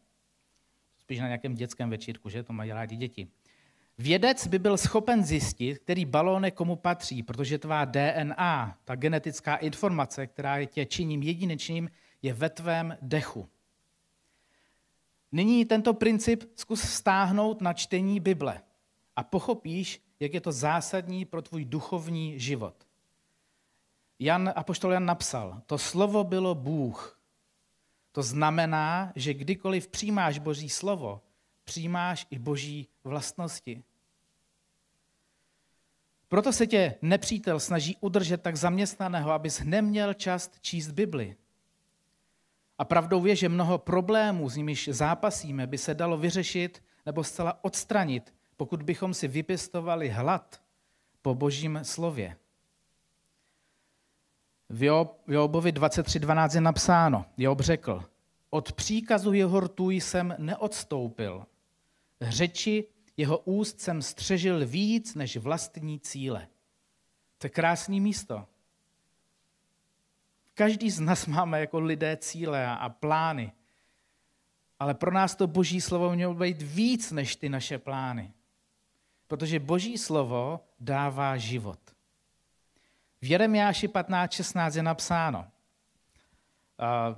Spíš 1.10 1.20
na 1.20 1.28
nějakém 1.28 1.56
dětském 1.56 1.90
večírku, 1.90 2.30
že? 2.30 2.44
To 2.44 2.54
mají 2.54 2.72
rádi 2.72 2.96
děti. 2.96 3.28
Vědec 3.98 4.48
by 4.48 4.60
byl 4.60 4.78
schopen 4.78 5.24
zjistit, 5.24 5.80
který 5.80 6.06
balónek 6.06 6.54
komu 6.54 6.76
patří, 6.76 7.24
protože 7.24 7.58
tvá 7.58 7.86
DNA, 7.86 8.78
ta 8.86 8.96
genetická 8.96 9.56
informace, 9.56 10.28
která 10.28 10.58
je 10.58 10.66
tě 10.66 10.86
činím 10.86 11.24
jedinečným, 11.24 11.90
je 12.22 12.34
ve 12.34 12.50
tvém 12.50 12.98
dechu. 13.02 13.50
Nyní 15.32 15.66
tento 15.66 15.94
princip 15.94 16.44
zkus 16.56 16.82
stáhnout 16.82 17.62
na 17.62 17.74
čtení 17.74 18.20
Bible 18.20 18.62
a 19.16 19.24
pochopíš, 19.24 20.02
jak 20.20 20.34
je 20.34 20.42
to 20.42 20.52
zásadní 20.52 21.26
pro 21.26 21.42
tvůj 21.42 21.66
duchovní 21.66 22.40
život. 22.40 22.88
Jan, 24.20 24.54
apoštol 24.56 24.92
Jan 24.92 25.06
napsal, 25.06 25.62
to 25.66 25.78
slovo 25.78 26.24
bylo 26.24 26.56
Bůh. 26.56 27.19
To 28.12 28.24
znamená, 28.24 29.14
že 29.16 29.34
kdykoliv 29.34 29.88
přijímáš 29.88 30.40
Boží 30.40 30.70
slovo, 30.70 31.22
přijímáš 31.64 32.28
i 32.30 32.40
Boží 32.40 32.88
vlastnosti. 33.04 33.84
Proto 36.28 36.54
se 36.54 36.68
tě 36.68 36.96
nepřítel 37.02 37.60
snaží 37.60 37.98
udržet 38.02 38.42
tak 38.42 38.56
zaměstnaného, 38.56 39.32
abys 39.32 39.62
neměl 39.64 40.14
čas 40.14 40.52
číst 40.62 40.92
Bibli. 40.92 41.36
A 42.78 42.86
pravdou 42.86 43.26
je, 43.26 43.36
že 43.36 43.50
mnoho 43.50 43.78
problémů, 43.78 44.50
s 44.50 44.56
nimiž 44.56 44.90
zápasíme, 44.92 45.68
by 45.68 45.78
se 45.78 45.94
dalo 45.94 46.18
vyřešit 46.18 46.84
nebo 47.06 47.24
zcela 47.24 47.64
odstranit, 47.64 48.34
pokud 48.58 48.84
bychom 48.84 49.14
si 49.14 49.28
vypěstovali 49.28 50.10
hlad 50.10 50.62
po 51.22 51.36
božím 51.36 51.80
slově. 51.84 52.38
V 54.70 54.84
Jobovi 55.28 55.72
23.12 55.72 56.56
je 56.56 56.62
napsáno, 56.62 57.26
Job 57.38 57.60
řekl, 57.62 58.04
od 58.50 58.74
příkazu 58.74 59.34
jeho 59.34 59.60
rtůj 59.60 60.02
jsem 60.02 60.36
neodstoupil. 60.38 61.46
Řeči 62.22 62.88
jeho 63.18 63.38
úst 63.38 63.82
jsem 63.82 64.02
střežil 64.02 64.68
víc 64.68 65.16
než 65.16 65.38
vlastní 65.38 66.00
cíle. 66.00 66.48
To 67.38 67.46
je 67.46 67.50
krásné 67.50 68.00
místo. 68.00 68.46
Každý 70.54 70.92
z 70.92 71.00
nás 71.00 71.26
máme 71.26 71.60
jako 71.60 71.80
lidé 71.80 72.18
cíle 72.18 72.68
a 72.68 72.90
plány. 72.90 73.52
Ale 74.80 74.94
pro 74.94 75.12
nás 75.12 75.36
to 75.36 75.48
boží 75.48 75.82
slovo 75.82 76.16
mělo 76.16 76.34
být 76.34 76.62
víc 76.62 77.12
než 77.12 77.36
ty 77.36 77.50
naše 77.50 77.78
plány. 77.78 78.34
Protože 79.28 79.60
boží 79.60 79.98
slovo 79.98 80.60
dává 80.80 81.38
život. 81.38 81.80
V 83.22 83.30
Jeremiáši 83.30 83.88
15.16 83.88 84.78
je 84.78 84.84
napsáno, 84.84 85.48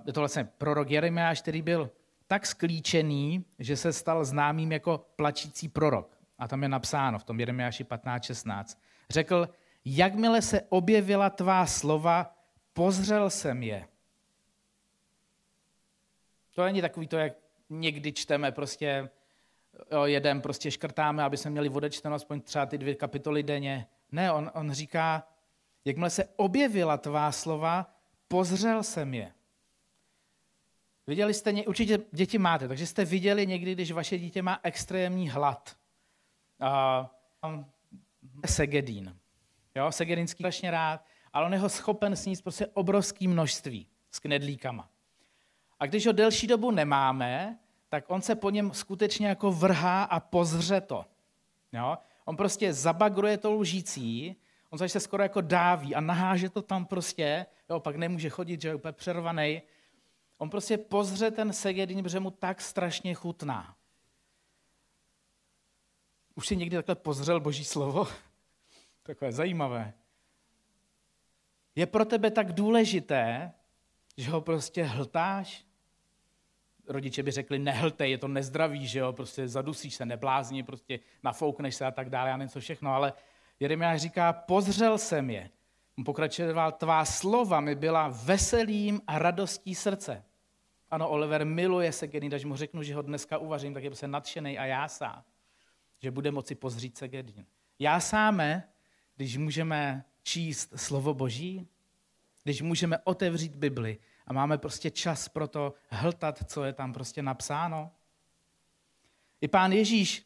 je 0.05 0.13
to 0.13 0.21
vlastně 0.21 0.43
prorok 0.43 0.89
Jeremiáš, 0.89 1.41
který 1.41 1.61
byl 1.61 1.91
tak 2.27 2.45
sklíčený, 2.45 3.45
že 3.59 3.77
se 3.77 3.93
stal 3.93 4.25
známým 4.25 4.71
jako 4.71 5.05
plačící 5.15 5.67
prorok. 5.69 6.17
A 6.37 6.47
tam 6.47 6.63
je 6.63 6.69
napsáno 6.69 7.19
v 7.19 7.23
tom 7.23 7.39
Jeremiáši 7.39 7.83
15.16. 7.83 8.77
Řekl, 9.09 9.49
jakmile 9.85 10.41
se 10.41 10.61
objevila 10.69 11.29
tvá 11.29 11.65
slova, 11.65 12.35
pozřel 12.73 13.29
jsem 13.29 13.63
je. 13.63 13.87
To 16.55 16.63
není 16.63 16.81
takový 16.81 17.07
to, 17.07 17.17
jak 17.17 17.33
někdy 17.69 18.13
čteme 18.13 18.51
prostě, 18.51 19.09
jo, 19.91 20.03
jedem 20.05 20.41
prostě 20.41 20.71
škrtáme, 20.71 21.23
aby 21.23 21.37
jsme 21.37 21.51
měli 21.51 21.69
odečteno 21.69 22.15
aspoň 22.15 22.41
třeba 22.41 22.65
ty 22.65 22.77
dvě 22.77 22.95
kapitoly 22.95 23.43
denně. 23.43 23.87
Ne, 24.11 24.31
on, 24.31 24.51
on 24.53 24.71
říká, 24.71 25.27
jakmile 25.85 26.09
se 26.09 26.25
objevila 26.35 26.97
tvá 26.97 27.31
slova, 27.31 27.93
pozřel 28.27 28.83
jsem 28.83 29.13
je. 29.13 29.33
Viděli 31.07 31.33
jste, 31.33 31.53
určitě 31.53 31.99
děti 32.11 32.37
máte, 32.37 32.67
takže 32.67 32.87
jste 32.87 33.05
viděli 33.05 33.47
někdy, 33.47 33.73
když 33.73 33.91
vaše 33.91 34.17
dítě 34.17 34.41
má 34.41 34.59
extrémní 34.63 35.29
hlad. 35.29 35.77
Uh, 37.43 37.63
segedín. 38.45 39.17
Jo, 39.75 39.91
segedínský 39.91 40.41
strašně 40.41 40.71
rád 40.71 41.05
ale 41.33 41.45
on 41.45 41.53
je 41.53 41.59
ho 41.59 41.69
schopen 41.69 42.15
sníst 42.15 42.43
prostě 42.43 42.67
obrovské 42.67 43.27
množství 43.27 43.87
s 44.11 44.19
knedlíkama. 44.19 44.89
A 45.79 45.85
když 45.85 46.05
ho 46.05 46.11
delší 46.11 46.47
dobu 46.47 46.71
nemáme, 46.71 47.59
tak 47.89 48.03
on 48.07 48.21
se 48.21 48.35
po 48.35 48.49
něm 48.49 48.73
skutečně 48.73 49.27
jako 49.27 49.51
vrhá 49.51 50.03
a 50.03 50.19
pozře 50.19 50.81
to. 50.81 51.05
Jo? 51.73 51.97
On 52.25 52.37
prostě 52.37 52.73
zabagruje 52.73 53.37
to 53.37 53.53
lžící, 53.53 54.35
on 54.71 54.89
se 54.89 54.99
skoro 54.99 55.23
jako 55.23 55.41
dáví 55.41 55.95
a 55.95 56.01
naháže 56.01 56.49
to 56.49 56.61
tam 56.61 56.85
prostě, 56.85 57.45
jo, 57.69 57.79
pak 57.79 57.95
nemůže 57.95 58.29
chodit, 58.29 58.61
že 58.61 58.67
je 58.67 58.75
úplně 58.75 58.91
přervaný. 58.91 59.61
On 60.37 60.49
prostě 60.49 60.77
pozře 60.77 61.31
ten 61.31 61.53
segedin, 61.53 62.03
protože 62.03 62.19
mu 62.19 62.31
tak 62.31 62.61
strašně 62.61 63.13
chutná. 63.13 63.75
Už 66.35 66.47
si 66.47 66.55
někdy 66.55 66.75
takhle 66.75 66.95
pozřel 66.95 67.39
boží 67.39 67.65
slovo? 67.65 68.07
Takové 69.03 69.31
zajímavé 69.31 69.93
je 71.75 71.85
pro 71.85 72.05
tebe 72.05 72.31
tak 72.31 72.53
důležité, 72.53 73.51
že 74.17 74.31
ho 74.31 74.41
prostě 74.41 74.83
hltáš? 74.83 75.65
Rodiče 76.87 77.23
by 77.23 77.31
řekli, 77.31 77.59
nehltej, 77.59 78.11
je 78.11 78.17
to 78.17 78.27
nezdravý, 78.27 78.87
že 78.87 78.99
jo, 78.99 79.13
prostě 79.13 79.47
zadusíš 79.47 79.95
se, 79.95 80.05
neblázni, 80.05 80.63
prostě 80.63 80.99
nafoukneš 81.23 81.75
se 81.75 81.85
a 81.85 81.91
tak 81.91 82.09
dále, 82.09 82.29
já 82.29 82.37
nevím 82.37 82.49
co 82.49 82.59
všechno, 82.59 82.93
ale 82.93 83.13
Jeremiáš 83.61 84.01
říká, 84.01 84.33
pozřel 84.33 84.97
jsem 84.97 85.29
je. 85.29 85.49
On 85.97 86.03
pokračoval, 86.03 86.71
tvá 86.71 87.05
slova 87.05 87.59
mi 87.59 87.75
byla 87.75 88.07
veselým 88.07 89.01
a 89.07 89.19
radostí 89.19 89.75
srdce. 89.75 90.23
Ano, 90.91 91.09
Oliver 91.09 91.45
miluje 91.45 91.91
se 91.91 92.07
Gedin, 92.07 92.29
když 92.29 92.45
mu 92.45 92.55
řeknu, 92.55 92.83
že 92.83 92.95
ho 92.95 93.01
dneska 93.01 93.37
uvařím, 93.37 93.73
tak 93.73 93.83
je 93.83 93.89
prostě 93.89 94.07
nadšený 94.07 94.57
a 94.57 94.65
jásá, 94.65 95.25
že 95.99 96.11
bude 96.11 96.31
moci 96.31 96.55
pozřít 96.55 96.97
se 96.97 97.07
Gedin. 97.07 97.45
Jásáme, 97.79 98.69
když 99.15 99.37
můžeme 99.37 100.05
číst 100.23 100.73
slovo 100.75 101.13
Boží, 101.13 101.67
když 102.43 102.61
můžeme 102.61 102.97
otevřít 103.03 103.55
Bibli 103.55 103.97
a 104.27 104.33
máme 104.33 104.57
prostě 104.57 104.91
čas 104.91 105.29
pro 105.29 105.47
to 105.47 105.73
hltat, 105.89 106.39
co 106.45 106.63
je 106.63 106.73
tam 106.73 106.93
prostě 106.93 107.21
napsáno. 107.21 107.91
I 109.41 109.47
pán 109.47 109.71
Ježíš, 109.71 110.25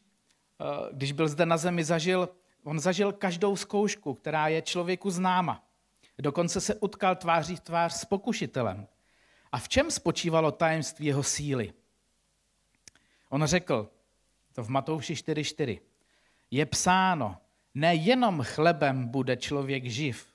eh, 0.60 0.64
když 0.92 1.12
byl 1.12 1.28
zde 1.28 1.46
na 1.46 1.56
zemi, 1.56 1.84
zažil, 1.84 2.28
on 2.66 2.80
zažil 2.80 3.12
každou 3.12 3.56
zkoušku, 3.56 4.14
která 4.14 4.48
je 4.48 4.62
člověku 4.62 5.10
známa. 5.10 5.64
Dokonce 6.18 6.60
se 6.60 6.74
utkal 6.74 7.16
tváří 7.16 7.56
v 7.56 7.60
tvář 7.60 7.92
s 7.92 8.04
pokušitelem. 8.04 8.86
A 9.52 9.58
v 9.58 9.68
čem 9.68 9.90
spočívalo 9.90 10.52
tajemství 10.52 11.06
jeho 11.06 11.22
síly? 11.22 11.72
On 13.28 13.46
řekl, 13.46 13.90
to 14.52 14.64
v 14.64 14.68
Matouši 14.68 15.14
4.4, 15.14 15.80
je 16.50 16.66
psáno, 16.66 17.36
nejenom 17.74 18.42
chlebem 18.42 19.08
bude 19.08 19.36
člověk 19.36 19.84
živ, 19.84 20.26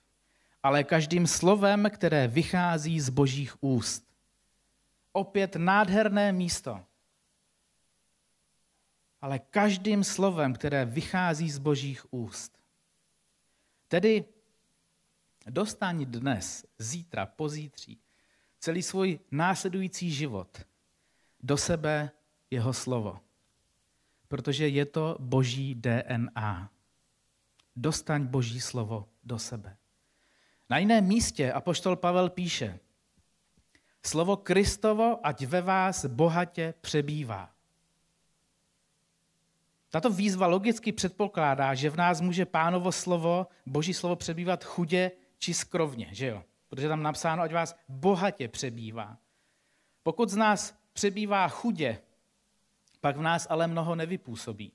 ale 0.64 0.84
každým 0.84 1.28
slovem, 1.28 1.90
které 1.94 2.28
vychází 2.28 3.00
z 3.00 3.10
božích 3.10 3.64
úst. 3.64 4.08
Opět 5.12 5.56
nádherné 5.56 6.32
místo. 6.32 6.80
Ale 9.22 9.40
každým 9.40 10.04
slovem, 10.04 10.54
které 10.54 10.86
vychází 10.86 11.50
z 11.50 11.58
božích 11.58 12.14
úst. 12.14 12.60
Tedy 13.88 14.26
dostání 15.50 16.06
dnes, 16.06 16.66
zítra, 16.78 17.26
pozítří, 17.26 18.00
celý 18.60 18.84
svůj 18.84 19.20
následující 19.32 20.12
život 20.12 20.66
do 21.40 21.58
sebe 21.58 22.12
jeho 22.52 22.74
slovo. 22.74 23.20
Protože 24.28 24.68
je 24.68 24.86
to 24.86 25.18
boží 25.20 25.76
DNA. 25.76 26.72
Dostaň 27.76 28.26
boží 28.26 28.62
slovo 28.62 29.10
do 29.24 29.40
sebe. 29.40 29.78
Na 30.70 30.78
jiném 30.78 31.06
místě 31.06 31.52
apoštol 31.52 31.96
Pavel 31.96 32.30
píše, 32.30 32.80
slovo 34.06 34.38
Kristovo, 34.38 35.26
ať 35.28 35.46
ve 35.46 35.62
vás 35.62 36.06
bohatě 36.06 36.74
přebývá. 36.82 37.56
Tato 39.92 40.10
výzva 40.10 40.48
logicky 40.48 40.92
předpokládá, 40.92 41.74
že 41.74 41.90
v 41.90 41.98
nás 41.98 42.22
může 42.22 42.46
pánovo 42.46 42.92
slovo, 42.92 43.48
boží 43.66 43.94
slovo 43.94 44.16
přebývat 44.16 44.64
chudě 44.64 45.12
či 45.38 45.54
skrovně, 45.54 46.08
že 46.12 46.28
jo? 46.28 46.44
Protože 46.70 46.88
tam 46.88 47.04
napsáno, 47.04 47.44
ať 47.44 47.54
vás 47.54 47.76
bohatě 47.90 48.48
přebývá. 48.48 49.18
Pokud 50.04 50.30
z 50.30 50.36
nás 50.36 50.76
přebývá 50.94 51.48
chudě, 51.48 52.02
pak 53.02 53.18
v 53.18 53.22
nás 53.22 53.48
ale 53.50 53.68
mnoho 53.68 53.96
nevypůsobí. 53.96 54.72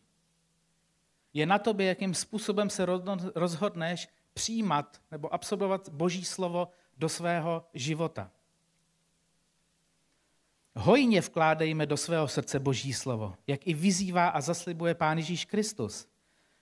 Je 1.33 1.47
na 1.47 1.59
tobě, 1.59 1.87
jakým 1.87 2.15
způsobem 2.15 2.71
se 2.71 2.87
rozhodneš 3.35 4.09
přijímat 4.35 5.01
nebo 5.11 5.35
absorbovat 5.35 5.89
Boží 5.89 6.25
slovo 6.25 6.69
do 6.97 7.09
svého 7.09 7.65
života. 7.75 8.31
Hojně 10.79 11.21
vkládejme 11.21 11.87
do 11.87 11.97
svého 11.97 12.29
srdce 12.29 12.61
Boží 12.61 12.93
slovo, 12.93 13.35
jak 13.47 13.67
i 13.67 13.75
vyzývá 13.75 14.29
a 14.29 14.41
zaslibuje 14.41 14.95
Pán 14.95 15.19
Ježíš 15.19 15.45
Kristus. 15.45 16.09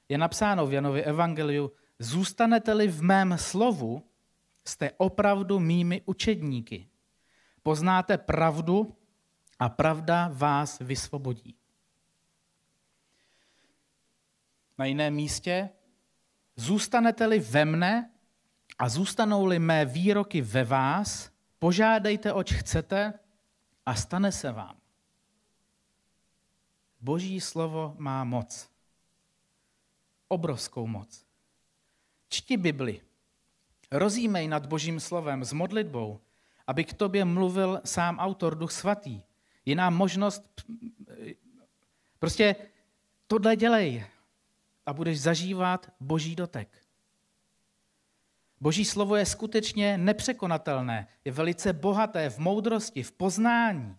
Je 0.09 0.19
napsáno 0.19 0.67
v 0.67 0.73
Janově 0.73 1.05
evangeliu, 1.05 1.73
zůstanete-li 1.99 2.89
v 2.89 3.03
mém 3.03 3.39
slovu, 3.39 4.03
jste 4.65 4.91
opravdu 4.97 5.59
mými 5.61 6.03
učedníky. 6.05 6.89
Poznáte 7.63 8.19
pravdu 8.19 8.97
a 9.59 9.69
pravda 9.69 10.31
vás 10.33 10.79
vysvobodí. 10.79 11.57
Na 14.79 14.85
jiném 14.85 15.15
místě, 15.15 15.69
zůstanete-li 16.57 17.39
ve 17.39 17.65
mne 17.65 18.11
a 18.79 18.89
zůstanou-li 18.89 19.59
mé 19.59 19.85
výroky 19.85 20.43
ve 20.43 20.65
vás, 20.65 21.31
požádejte, 21.59 22.33
oč 22.33 22.53
chcete 22.53 23.13
a 23.87 23.95
stane 23.95 24.33
se 24.33 24.53
vám. 24.53 24.77
Boží 27.01 27.41
slovo 27.41 27.95
má 27.99 28.25
moc. 28.25 28.71
Obrovskou 30.29 30.87
moc. 30.87 31.27
Čti 32.29 32.57
Bibli. 32.57 33.01
Rozímej 33.91 34.49
nad 34.49 34.67
Božím 34.67 35.01
slovem 35.01 35.45
s 35.45 35.53
modlitbou, 35.53 36.21
aby 36.67 36.85
k 36.85 36.95
tobě 36.95 37.25
mluvil 37.25 37.81
sám 37.85 38.19
autor 38.19 38.55
Duch 38.59 38.73
Svatý. 38.73 39.23
Je 39.65 39.77
nám 39.77 39.95
možnost, 39.95 40.65
prostě 42.19 42.57
tohle 43.27 43.57
dělej 43.57 44.07
a 44.87 44.93
budeš 44.93 45.21
zažívat 45.21 45.93
Boží 46.01 46.37
dotek. 46.37 46.84
Boží 48.65 48.85
slovo 48.85 49.17
je 49.17 49.27
skutečně 49.27 49.99
nepřekonatelné, 49.99 51.07
je 51.25 51.33
velice 51.33 51.73
bohaté 51.73 52.31
v 52.31 52.39
moudrosti, 52.39 53.03
v 53.03 53.13
poznání. 53.13 53.97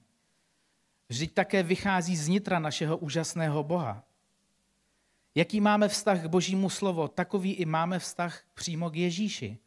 Vždyť 1.10 1.34
také 1.34 1.64
vychází 1.64 2.18
z 2.18 2.28
nitra 2.28 2.60
našeho 2.60 2.98
úžasného 2.98 3.64
Boha. 3.64 4.04
Jaký 5.36 5.62
máme 5.62 5.88
vztah 5.88 6.24
k 6.24 6.26
Božímu 6.26 6.70
slovu, 6.70 7.08
takový 7.08 7.54
i 7.54 7.66
máme 7.66 8.00
vztah 8.00 8.42
přímo 8.54 8.90
k 8.90 8.96
Ježíši, 8.96 9.58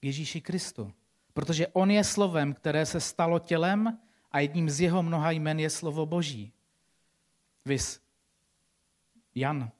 k 0.00 0.04
Ježíši 0.04 0.40
Kristu. 0.40 0.92
Protože 1.32 1.68
on 1.68 1.90
je 1.90 2.04
slovem, 2.04 2.54
které 2.54 2.86
se 2.86 3.00
stalo 3.00 3.38
tělem 3.38 3.98
a 4.32 4.40
jedním 4.40 4.70
z 4.70 4.80
jeho 4.80 5.02
mnoha 5.02 5.30
jmen 5.30 5.60
je 5.60 5.70
slovo 5.70 6.06
Boží. 6.06 6.52
Vys. 7.64 8.00
Jan 9.34 9.70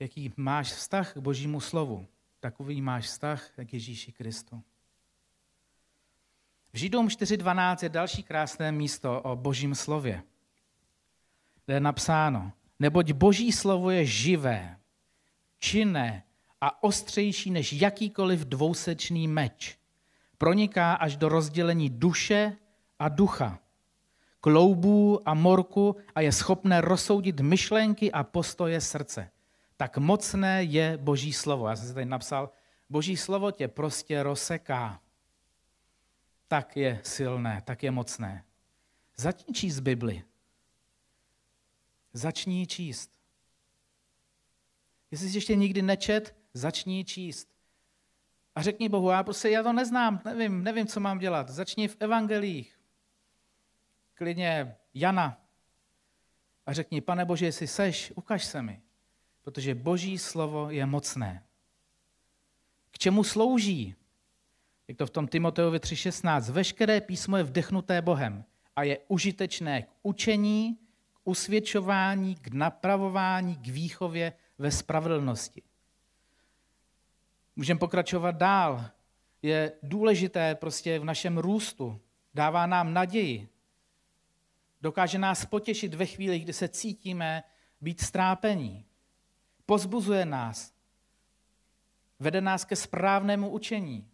jaký 0.00 0.32
máš 0.36 0.72
vztah 0.72 1.12
k 1.12 1.16
Božímu 1.16 1.60
slovu, 1.60 2.06
takový 2.40 2.82
máš 2.82 3.04
vztah 3.04 3.50
k 3.64 3.72
Ježíši 3.72 4.12
Kristu. 4.12 4.62
V 6.72 6.78
Židům 6.78 7.08
4.12 7.08 7.76
je 7.82 7.88
další 7.88 8.22
krásné 8.22 8.72
místo 8.72 9.20
o 9.20 9.36
Božím 9.36 9.74
slově, 9.74 10.22
kde 11.64 11.74
je 11.74 11.80
napsáno, 11.80 12.52
neboť 12.78 13.12
Boží 13.12 13.52
slovo 13.52 13.90
je 13.90 14.04
živé, 14.06 14.78
činné 15.58 16.22
a 16.60 16.82
ostřejší 16.82 17.50
než 17.50 17.72
jakýkoliv 17.72 18.40
dvousečný 18.40 19.28
meč. 19.28 19.78
Proniká 20.38 20.94
až 20.94 21.16
do 21.16 21.28
rozdělení 21.28 21.90
duše 21.90 22.56
a 22.98 23.08
ducha, 23.08 23.58
kloubů 24.40 25.28
a 25.28 25.34
morku 25.34 25.96
a 26.14 26.20
je 26.20 26.32
schopné 26.32 26.80
rozsoudit 26.80 27.40
myšlenky 27.40 28.12
a 28.12 28.24
postoje 28.24 28.80
srdce 28.80 29.30
tak 29.78 29.98
mocné 29.98 30.64
je 30.64 30.96
Boží 30.96 31.32
slovo. 31.32 31.68
Já 31.68 31.76
jsem 31.76 31.88
si 31.88 31.94
tady 31.94 32.06
napsal, 32.06 32.50
Boží 32.90 33.16
slovo 33.16 33.50
tě 33.50 33.68
prostě 33.68 34.22
rozseká. 34.22 35.00
Tak 36.48 36.76
je 36.76 37.00
silné, 37.04 37.62
tak 37.64 37.82
je 37.82 37.90
mocné. 37.90 38.44
Začni 39.16 39.54
číst 39.54 39.80
Bibli. 39.80 40.24
Začni 42.12 42.66
číst. 42.66 43.10
Jestli 45.10 45.28
jsi 45.30 45.36
ještě 45.36 45.56
nikdy 45.56 45.82
nečet, 45.82 46.36
začni 46.54 47.04
číst. 47.04 47.48
A 48.54 48.62
řekni 48.62 48.88
Bohu, 48.88 49.10
já 49.10 49.22
prostě 49.22 49.50
já 49.50 49.62
to 49.62 49.72
neznám, 49.72 50.20
nevím, 50.24 50.64
nevím, 50.64 50.86
co 50.86 51.00
mám 51.00 51.18
dělat. 51.18 51.48
Začni 51.48 51.88
v 51.88 51.96
evangelích. 52.00 52.80
Klidně 54.14 54.76
Jana. 54.94 55.40
A 56.66 56.72
řekni, 56.72 57.00
pane 57.00 57.24
Bože, 57.24 57.46
jestli 57.46 57.66
seš, 57.66 58.12
ukaž 58.16 58.44
se 58.44 58.62
mi 58.62 58.82
protože 59.48 59.74
boží 59.74 60.18
slovo 60.18 60.70
je 60.70 60.86
mocné. 60.86 61.42
K 62.90 62.98
čemu 62.98 63.24
slouží? 63.24 63.94
Jak 64.88 64.98
to 64.98 65.06
v 65.06 65.10
tom 65.10 65.28
Timoteovi 65.28 65.78
3.16. 65.78 66.52
Veškeré 66.52 67.00
písmo 67.00 67.36
je 67.36 67.42
vdechnuté 67.42 68.02
Bohem 68.02 68.44
a 68.76 68.82
je 68.82 68.98
užitečné 69.08 69.82
k 69.82 69.88
učení, 70.02 70.76
k 71.12 71.18
usvědčování, 71.24 72.34
k 72.34 72.48
napravování, 72.48 73.56
k 73.56 73.68
výchově 73.68 74.32
ve 74.58 74.70
spravedlnosti. 74.70 75.62
Můžeme 77.56 77.80
pokračovat 77.80 78.36
dál. 78.36 78.84
Je 79.42 79.72
důležité 79.82 80.54
prostě 80.54 80.98
v 80.98 81.04
našem 81.04 81.38
růstu. 81.38 82.00
Dává 82.34 82.66
nám 82.66 82.92
naději. 82.92 83.48
Dokáže 84.80 85.18
nás 85.18 85.44
potěšit 85.44 85.94
ve 85.94 86.06
chvíli, 86.06 86.38
kdy 86.38 86.52
se 86.52 86.68
cítíme 86.68 87.42
být 87.80 88.00
strápení 88.00 88.87
pozbuzuje 89.68 90.24
nás, 90.24 90.72
vede 92.18 92.40
nás 92.40 92.64
ke 92.64 92.76
správnému 92.76 93.50
učení. 93.50 94.08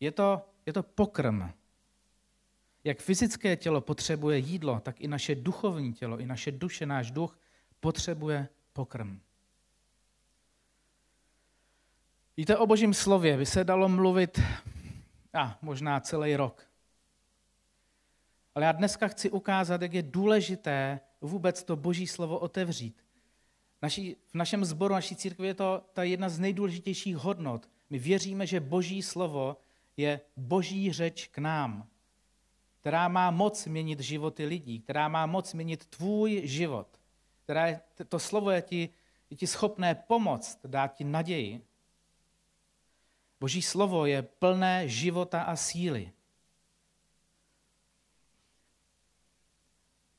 Je 0.00 0.12
to, 0.12 0.46
je 0.66 0.72
to 0.72 0.82
pokrm. 0.82 1.50
Jak 2.84 2.98
fyzické 2.98 3.56
tělo 3.56 3.80
potřebuje 3.80 4.38
jídlo, 4.38 4.80
tak 4.80 5.00
i 5.00 5.08
naše 5.08 5.34
duchovní 5.34 5.92
tělo, 5.92 6.18
i 6.18 6.26
naše 6.26 6.52
duše, 6.52 6.86
náš 6.86 7.10
duch 7.10 7.38
potřebuje 7.80 8.48
pokrm. 8.72 9.20
Víte, 12.36 12.56
o 12.56 12.66
božím 12.66 12.94
slově 12.94 13.36
by 13.36 13.46
se 13.46 13.64
dalo 13.64 13.88
mluvit 13.88 14.40
a 15.34 15.58
možná 15.62 16.00
celý 16.00 16.36
rok. 16.36 16.66
Ale 18.54 18.64
já 18.64 18.72
dneska 18.72 19.08
chci 19.08 19.30
ukázat, 19.30 19.82
jak 19.82 19.92
je 19.92 20.02
důležité 20.02 21.00
vůbec 21.20 21.62
to 21.62 21.76
boží 21.76 22.06
slovo 22.06 22.38
otevřít. 22.38 23.02
Naší, 23.82 24.16
v 24.26 24.34
našem 24.34 24.64
sboru, 24.64 24.94
naší 24.94 25.16
církvi 25.16 25.46
je 25.46 25.54
to 25.54 25.82
ta 25.92 26.02
jedna 26.02 26.28
z 26.28 26.38
nejdůležitějších 26.38 27.16
hodnot. 27.16 27.68
My 27.90 27.98
věříme, 27.98 28.46
že 28.46 28.60
boží 28.60 29.02
slovo 29.02 29.56
je 29.96 30.20
boží 30.36 30.92
řeč 30.92 31.26
k 31.26 31.38
nám, 31.38 31.88
která 32.80 33.08
má 33.08 33.30
moc 33.30 33.66
měnit 33.66 34.00
životy 34.00 34.46
lidí, 34.46 34.80
která 34.80 35.08
má 35.08 35.26
moc 35.26 35.54
měnit 35.54 35.86
tvůj 35.86 36.40
život. 36.44 37.00
Která 37.44 37.66
je, 37.66 37.80
to 38.08 38.18
slovo 38.18 38.50
je 38.50 38.62
ti, 38.62 38.88
je 39.30 39.36
ti 39.36 39.46
schopné 39.46 39.94
pomoct, 39.94 40.58
dát 40.66 40.94
ti 40.94 41.04
naději. 41.04 41.60
Boží 43.40 43.62
slovo 43.62 44.06
je 44.06 44.22
plné 44.22 44.88
života 44.88 45.42
a 45.42 45.56
síly. 45.56 46.12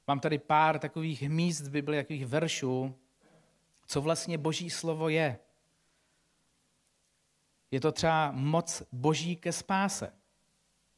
Mám 0.08 0.20
tady 0.20 0.38
pár 0.38 0.80
takových 0.80 1.30
míst 1.30 1.62
v 1.62 1.72
Bibli, 1.72 1.98
takových 1.98 2.26
veršů, 2.26 2.96
co 3.88 4.02
vlastně 4.02 4.38
Boží 4.38 4.70
slovo 4.70 5.10
je. 5.10 5.39
Je 7.72 7.80
to 7.80 7.91
třeba 7.91 8.32
moc 8.32 8.84
Boží 8.91 9.36
ke 9.36 9.52
spáse. 9.52 10.13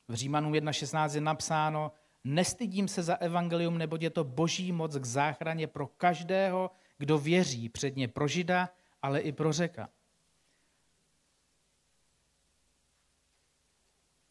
V 0.08 0.14
Římanům 0.14 0.54
1.16 0.54 1.16
je 1.16 1.22
napsáno, 1.22 1.92
nestydím 2.24 2.88
se 2.88 3.04
za 3.04 3.16
evangelium, 3.16 3.78
neboť 3.78 4.02
je 4.02 4.10
to 4.10 4.24
boží 4.24 4.72
moc 4.72 4.98
k 4.98 5.06
záchraně 5.06 5.68
pro 5.68 5.88
každého, 5.88 6.72
kdo 6.98 7.18
věří, 7.18 7.70
předně 7.70 8.08
pro 8.08 8.28
žida, 8.28 8.70
ale 9.02 9.20
i 9.20 9.32
pro 9.32 9.54
řeka. 9.54 9.90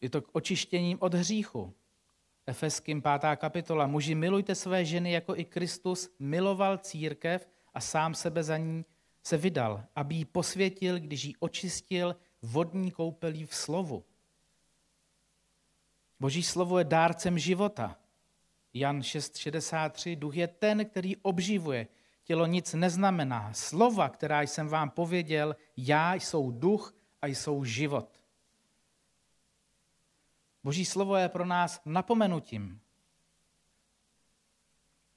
Je 0.01 0.09
to 0.09 0.21
k 0.21 0.35
očištěním 0.35 0.97
od 1.01 1.13
hříchu. 1.13 1.73
Efeským 2.49 3.01
5. 3.01 3.21
kapitola. 3.35 3.87
Muži, 3.87 4.15
milujte 4.15 4.55
své 4.55 4.85
ženy, 4.85 5.11
jako 5.11 5.35
i 5.35 5.45
Kristus 5.45 6.09
miloval 6.19 6.77
církev 6.77 7.47
a 7.73 7.79
sám 7.81 8.15
sebe 8.15 8.43
za 8.43 8.57
ní 8.57 8.85
se 9.23 9.37
vydal, 9.37 9.83
aby 9.95 10.15
ji 10.15 10.25
posvětil, 10.25 10.99
když 10.99 11.23
ji 11.23 11.33
očistil 11.39 12.15
vodní 12.41 12.91
koupelí 12.91 13.45
v 13.45 13.55
slovu. 13.55 14.03
Boží 16.19 16.43
slovo 16.43 16.79
je 16.79 16.83
dárcem 16.85 17.39
života. 17.39 17.97
Jan 18.73 18.99
6,63. 18.99 20.15
Duch 20.15 20.35
je 20.35 20.47
ten, 20.47 20.85
který 20.85 21.17
obživuje. 21.17 21.87
Tělo 22.23 22.45
nic 22.45 22.73
neznamená. 22.73 23.53
Slova, 23.53 24.09
která 24.09 24.41
jsem 24.41 24.67
vám 24.67 24.89
pověděl, 24.89 25.55
já 25.77 26.13
jsou 26.13 26.51
duch 26.51 26.95
a 27.21 27.27
jsou 27.27 27.63
život. 27.63 28.18
Boží 30.63 30.85
slovo 30.85 31.15
je 31.15 31.29
pro 31.29 31.45
nás 31.45 31.81
napomenutím. 31.85 32.79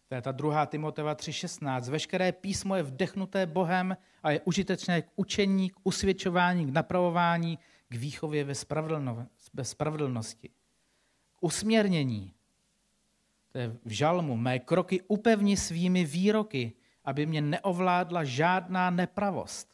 To 0.09 0.15
je 0.15 0.23
ta 0.23 0.33
druhá 0.33 0.67
Timoteva 0.67 1.15
3.16. 1.15 1.91
Veškeré 1.91 2.33
písmo 2.33 2.77
je 2.77 2.83
vdechnuté 2.83 3.47
Bohem 3.47 3.97
a 4.23 4.31
je 4.31 4.41
užitečné 4.41 5.03
k 5.03 5.07
učení, 5.17 5.71
k 5.71 5.77
usvědčování, 5.83 6.67
k 6.67 6.71
napravování, 6.71 7.59
k 7.89 7.95
výchově 7.95 8.45
ve 9.55 9.65
spravedlnosti. 9.65 10.49
K 11.33 11.39
usměrnění. 11.41 12.35
To 13.53 13.59
je 13.59 13.69
v 13.85 13.91
žalmu. 13.91 14.37
Mé 14.37 14.59
kroky 14.59 15.01
upevni 15.09 15.57
svými 15.57 16.05
výroky, 16.05 16.73
aby 17.05 17.27
mě 17.27 17.41
neovládla 17.41 18.25
žádná 18.25 18.91
nepravost. 18.91 19.69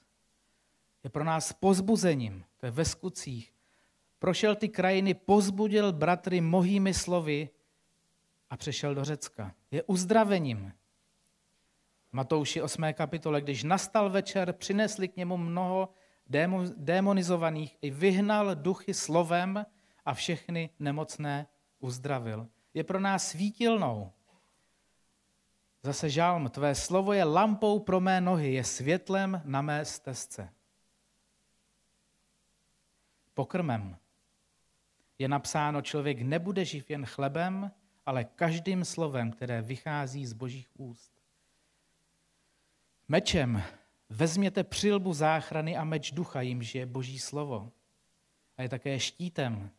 Je 1.05 1.11
pro 1.11 1.25
nás 1.25 1.53
pozbuzením. 1.53 2.45
To 2.57 2.67
je 2.67 2.71
ve 2.71 2.85
skutcích 2.85 3.58
prošel 4.19 4.55
ty 4.55 4.69
krajiny, 4.69 5.15
pozbudil 5.15 5.93
bratry 5.93 6.41
mohými 6.41 6.95
slovy 6.95 7.49
a 8.51 8.57
přešel 8.57 8.95
do 8.95 9.05
Řecka. 9.05 9.55
Je 9.71 9.83
uzdravením. 9.83 10.73
Matouši 12.13 12.63
8. 12.63 12.83
kapitole, 12.93 13.41
když 13.41 13.63
nastal 13.65 14.11
večer, 14.11 14.53
přinesli 14.53 15.09
k 15.09 15.17
němu 15.17 15.37
mnoho 15.37 15.89
démonizovaných 16.77 17.77
i 17.83 17.91
vyhnal 17.91 18.55
duchy 18.55 18.95
slovem 18.95 19.67
a 20.05 20.15
všechny 20.15 20.71
nemocné 20.79 21.47
uzdravil. 21.79 22.49
Je 22.75 22.85
pro 22.85 23.01
nás 23.01 23.29
svítilnou. 23.29 24.13
Zase 25.83 26.11
žálm, 26.11 26.49
tvé 26.49 26.75
slovo 26.75 27.13
je 27.13 27.25
lampou 27.25 27.79
pro 27.79 28.01
mé 28.01 28.21
nohy, 28.21 28.53
je 28.53 28.65
světlem 28.65 29.43
na 29.45 29.63
mé 29.63 29.85
stezce. 29.85 30.53
Pokrmem 33.35 33.97
je 35.19 35.29
napsáno, 35.29 35.83
člověk 35.83 36.23
nebude 36.23 36.65
živ 36.65 36.91
jen 36.91 37.07
chlebem, 37.07 37.71
ale 38.07 38.25
každým 38.25 38.85
slovem, 38.85 39.31
které 39.31 39.63
vychází 39.63 40.27
z 40.27 40.33
božích 40.33 40.69
úst. 40.81 41.13
Mečem 43.09 43.63
vezměte 44.09 44.65
přilbu 44.65 45.13
záchrany 45.13 45.77
a 45.77 45.85
meč 45.85 46.13
ducha, 46.13 46.41
jimž 46.41 46.75
je 46.75 46.87
boží 46.87 47.19
slovo. 47.19 47.73
A 48.57 48.63
je 48.63 48.69
také 48.69 49.01
štítem. 49.01 49.71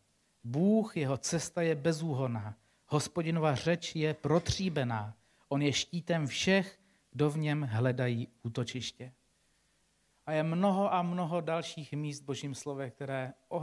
Bůh, 0.43 0.97
jeho 0.97 1.17
cesta 1.17 1.61
je 1.61 1.75
bezúhoná. 1.75 2.55
Hospodinova 2.87 3.55
řeč 3.55 3.95
je 3.95 4.13
protříbená. 4.13 5.13
On 5.47 5.61
je 5.61 5.73
štítem 5.73 6.27
všech, 6.27 6.79
kdo 7.11 7.29
v 7.29 7.37
něm 7.37 7.61
hledají 7.61 8.27
útočiště. 8.43 9.13
A 10.25 10.31
je 10.31 10.43
mnoho 10.43 10.93
a 10.93 11.01
mnoho 11.01 11.41
dalších 11.41 11.93
míst 11.93 12.21
božím 12.21 12.55
slove, 12.55 12.89
které 12.89 13.33
o 13.47 13.59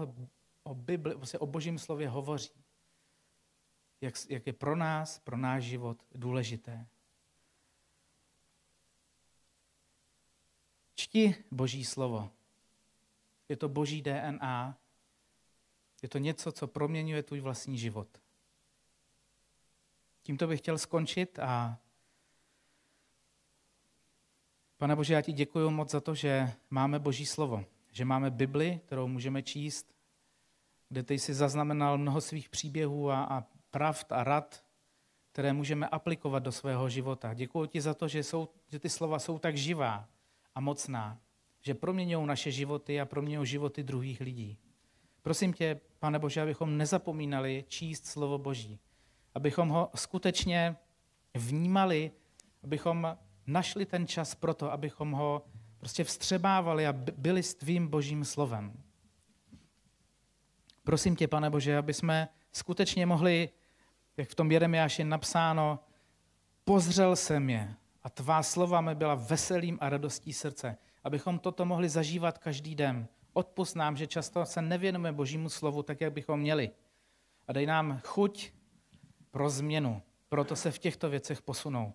Bibli, 0.74 1.14
vlastně 1.14 1.38
o 1.38 1.46
božím 1.46 1.78
slově 1.78 2.08
hovoří. 2.08 2.64
Jak, 4.00 4.14
jak 4.28 4.46
je 4.46 4.52
pro 4.52 4.76
nás, 4.76 5.18
pro 5.18 5.36
náš 5.36 5.64
život 5.64 6.02
důležité. 6.14 6.86
Čti 10.94 11.44
boží 11.50 11.84
slovo. 11.84 12.30
Je 13.48 13.56
to 13.56 13.68
boží 13.68 14.02
DNA. 14.02 14.78
Je 16.02 16.08
to 16.08 16.18
něco, 16.18 16.52
co 16.52 16.66
proměňuje 16.66 17.22
tvůj 17.22 17.40
vlastní 17.40 17.78
život. 17.78 18.08
Tímto 20.22 20.46
bych 20.46 20.60
chtěl 20.60 20.78
skončit 20.78 21.38
a 21.38 21.78
Pane 24.78 24.96
Bože, 24.96 25.14
já 25.14 25.22
ti 25.22 25.32
děkuji 25.32 25.70
moc 25.70 25.90
za 25.90 26.00
to, 26.00 26.14
že 26.14 26.52
máme 26.70 26.98
Boží 26.98 27.26
slovo, 27.26 27.64
že 27.92 28.04
máme 28.04 28.30
Bibli, 28.30 28.80
kterou 28.86 29.08
můžeme 29.08 29.42
číst, 29.42 29.95
kde 30.88 31.02
ty 31.02 31.18
jsi 31.18 31.34
zaznamenal 31.34 31.98
mnoho 31.98 32.20
svých 32.20 32.48
příběhů 32.48 33.10
a, 33.10 33.24
a 33.24 33.44
pravd 33.70 34.12
a 34.12 34.24
rad, 34.24 34.64
které 35.32 35.52
můžeme 35.52 35.88
aplikovat 35.88 36.38
do 36.38 36.52
svého 36.52 36.88
života. 36.88 37.34
Děkuji 37.34 37.66
ti 37.66 37.80
za 37.80 37.94
to, 37.94 38.08
že, 38.08 38.22
jsou, 38.22 38.48
že 38.68 38.78
ty 38.78 38.88
slova 38.88 39.18
jsou 39.18 39.38
tak 39.38 39.56
živá 39.56 40.08
a 40.54 40.60
mocná, 40.60 41.18
že 41.60 41.74
proměňují 41.74 42.26
naše 42.26 42.50
životy 42.50 43.00
a 43.00 43.04
proměňují 43.04 43.46
životy 43.46 43.82
druhých 43.82 44.20
lidí. 44.20 44.58
Prosím 45.22 45.52
tě, 45.52 45.80
pane 45.98 46.18
Bože, 46.18 46.42
abychom 46.42 46.76
nezapomínali 46.76 47.64
číst 47.68 48.06
slovo 48.06 48.38
Boží, 48.38 48.78
abychom 49.34 49.68
ho 49.68 49.90
skutečně 49.94 50.76
vnímali, 51.34 52.10
abychom 52.64 53.16
našli 53.46 53.86
ten 53.86 54.06
čas 54.06 54.34
pro 54.34 54.54
to, 54.54 54.72
abychom 54.72 55.12
ho 55.12 55.42
prostě 55.78 56.04
vstřebávali 56.04 56.86
a 56.86 56.92
byli 57.16 57.42
s 57.42 57.54
tvým 57.54 57.88
božím 57.88 58.24
slovem. 58.24 58.85
Prosím 60.86 61.16
tě, 61.16 61.28
pane 61.28 61.50
Bože, 61.50 61.78
aby 61.78 61.94
jsme 61.94 62.28
skutečně 62.52 63.06
mohli, 63.06 63.48
jak 64.16 64.28
v 64.28 64.34
tom 64.34 64.52
Jeremiáši 64.52 65.04
napsáno, 65.04 65.78
pozřel 66.64 67.16
jsem 67.16 67.50
je 67.50 67.74
a 68.02 68.10
tvá 68.10 68.42
slova 68.42 68.80
mi 68.80 68.94
byla 68.94 69.14
veselým 69.14 69.78
a 69.80 69.88
radostí 69.88 70.32
srdce. 70.32 70.76
Abychom 71.04 71.38
toto 71.38 71.64
mohli 71.64 71.88
zažívat 71.88 72.38
každý 72.38 72.74
den. 72.74 73.08
Odpust 73.32 73.76
nám, 73.76 73.96
že 73.96 74.06
často 74.06 74.46
se 74.46 74.62
nevěnujeme 74.62 75.12
Božímu 75.12 75.48
slovu 75.48 75.82
tak, 75.82 76.00
jak 76.00 76.12
bychom 76.12 76.40
měli. 76.40 76.70
A 77.48 77.52
dej 77.52 77.66
nám 77.66 78.00
chuť 78.04 78.52
pro 79.30 79.50
změnu. 79.50 80.02
Proto 80.28 80.56
se 80.56 80.70
v 80.70 80.78
těchto 80.78 81.10
věcech 81.10 81.42
posunout. 81.42 81.94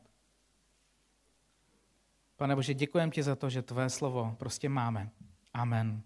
Pane 2.35 2.55
Bože, 2.55 2.73
děkujeme 2.73 3.11
ti 3.11 3.23
za 3.23 3.35
to, 3.35 3.49
že 3.49 3.61
tvé 3.61 3.89
slovo 3.89 4.35
prostě 4.39 4.69
máme. 4.69 5.09
Amen. 5.53 6.03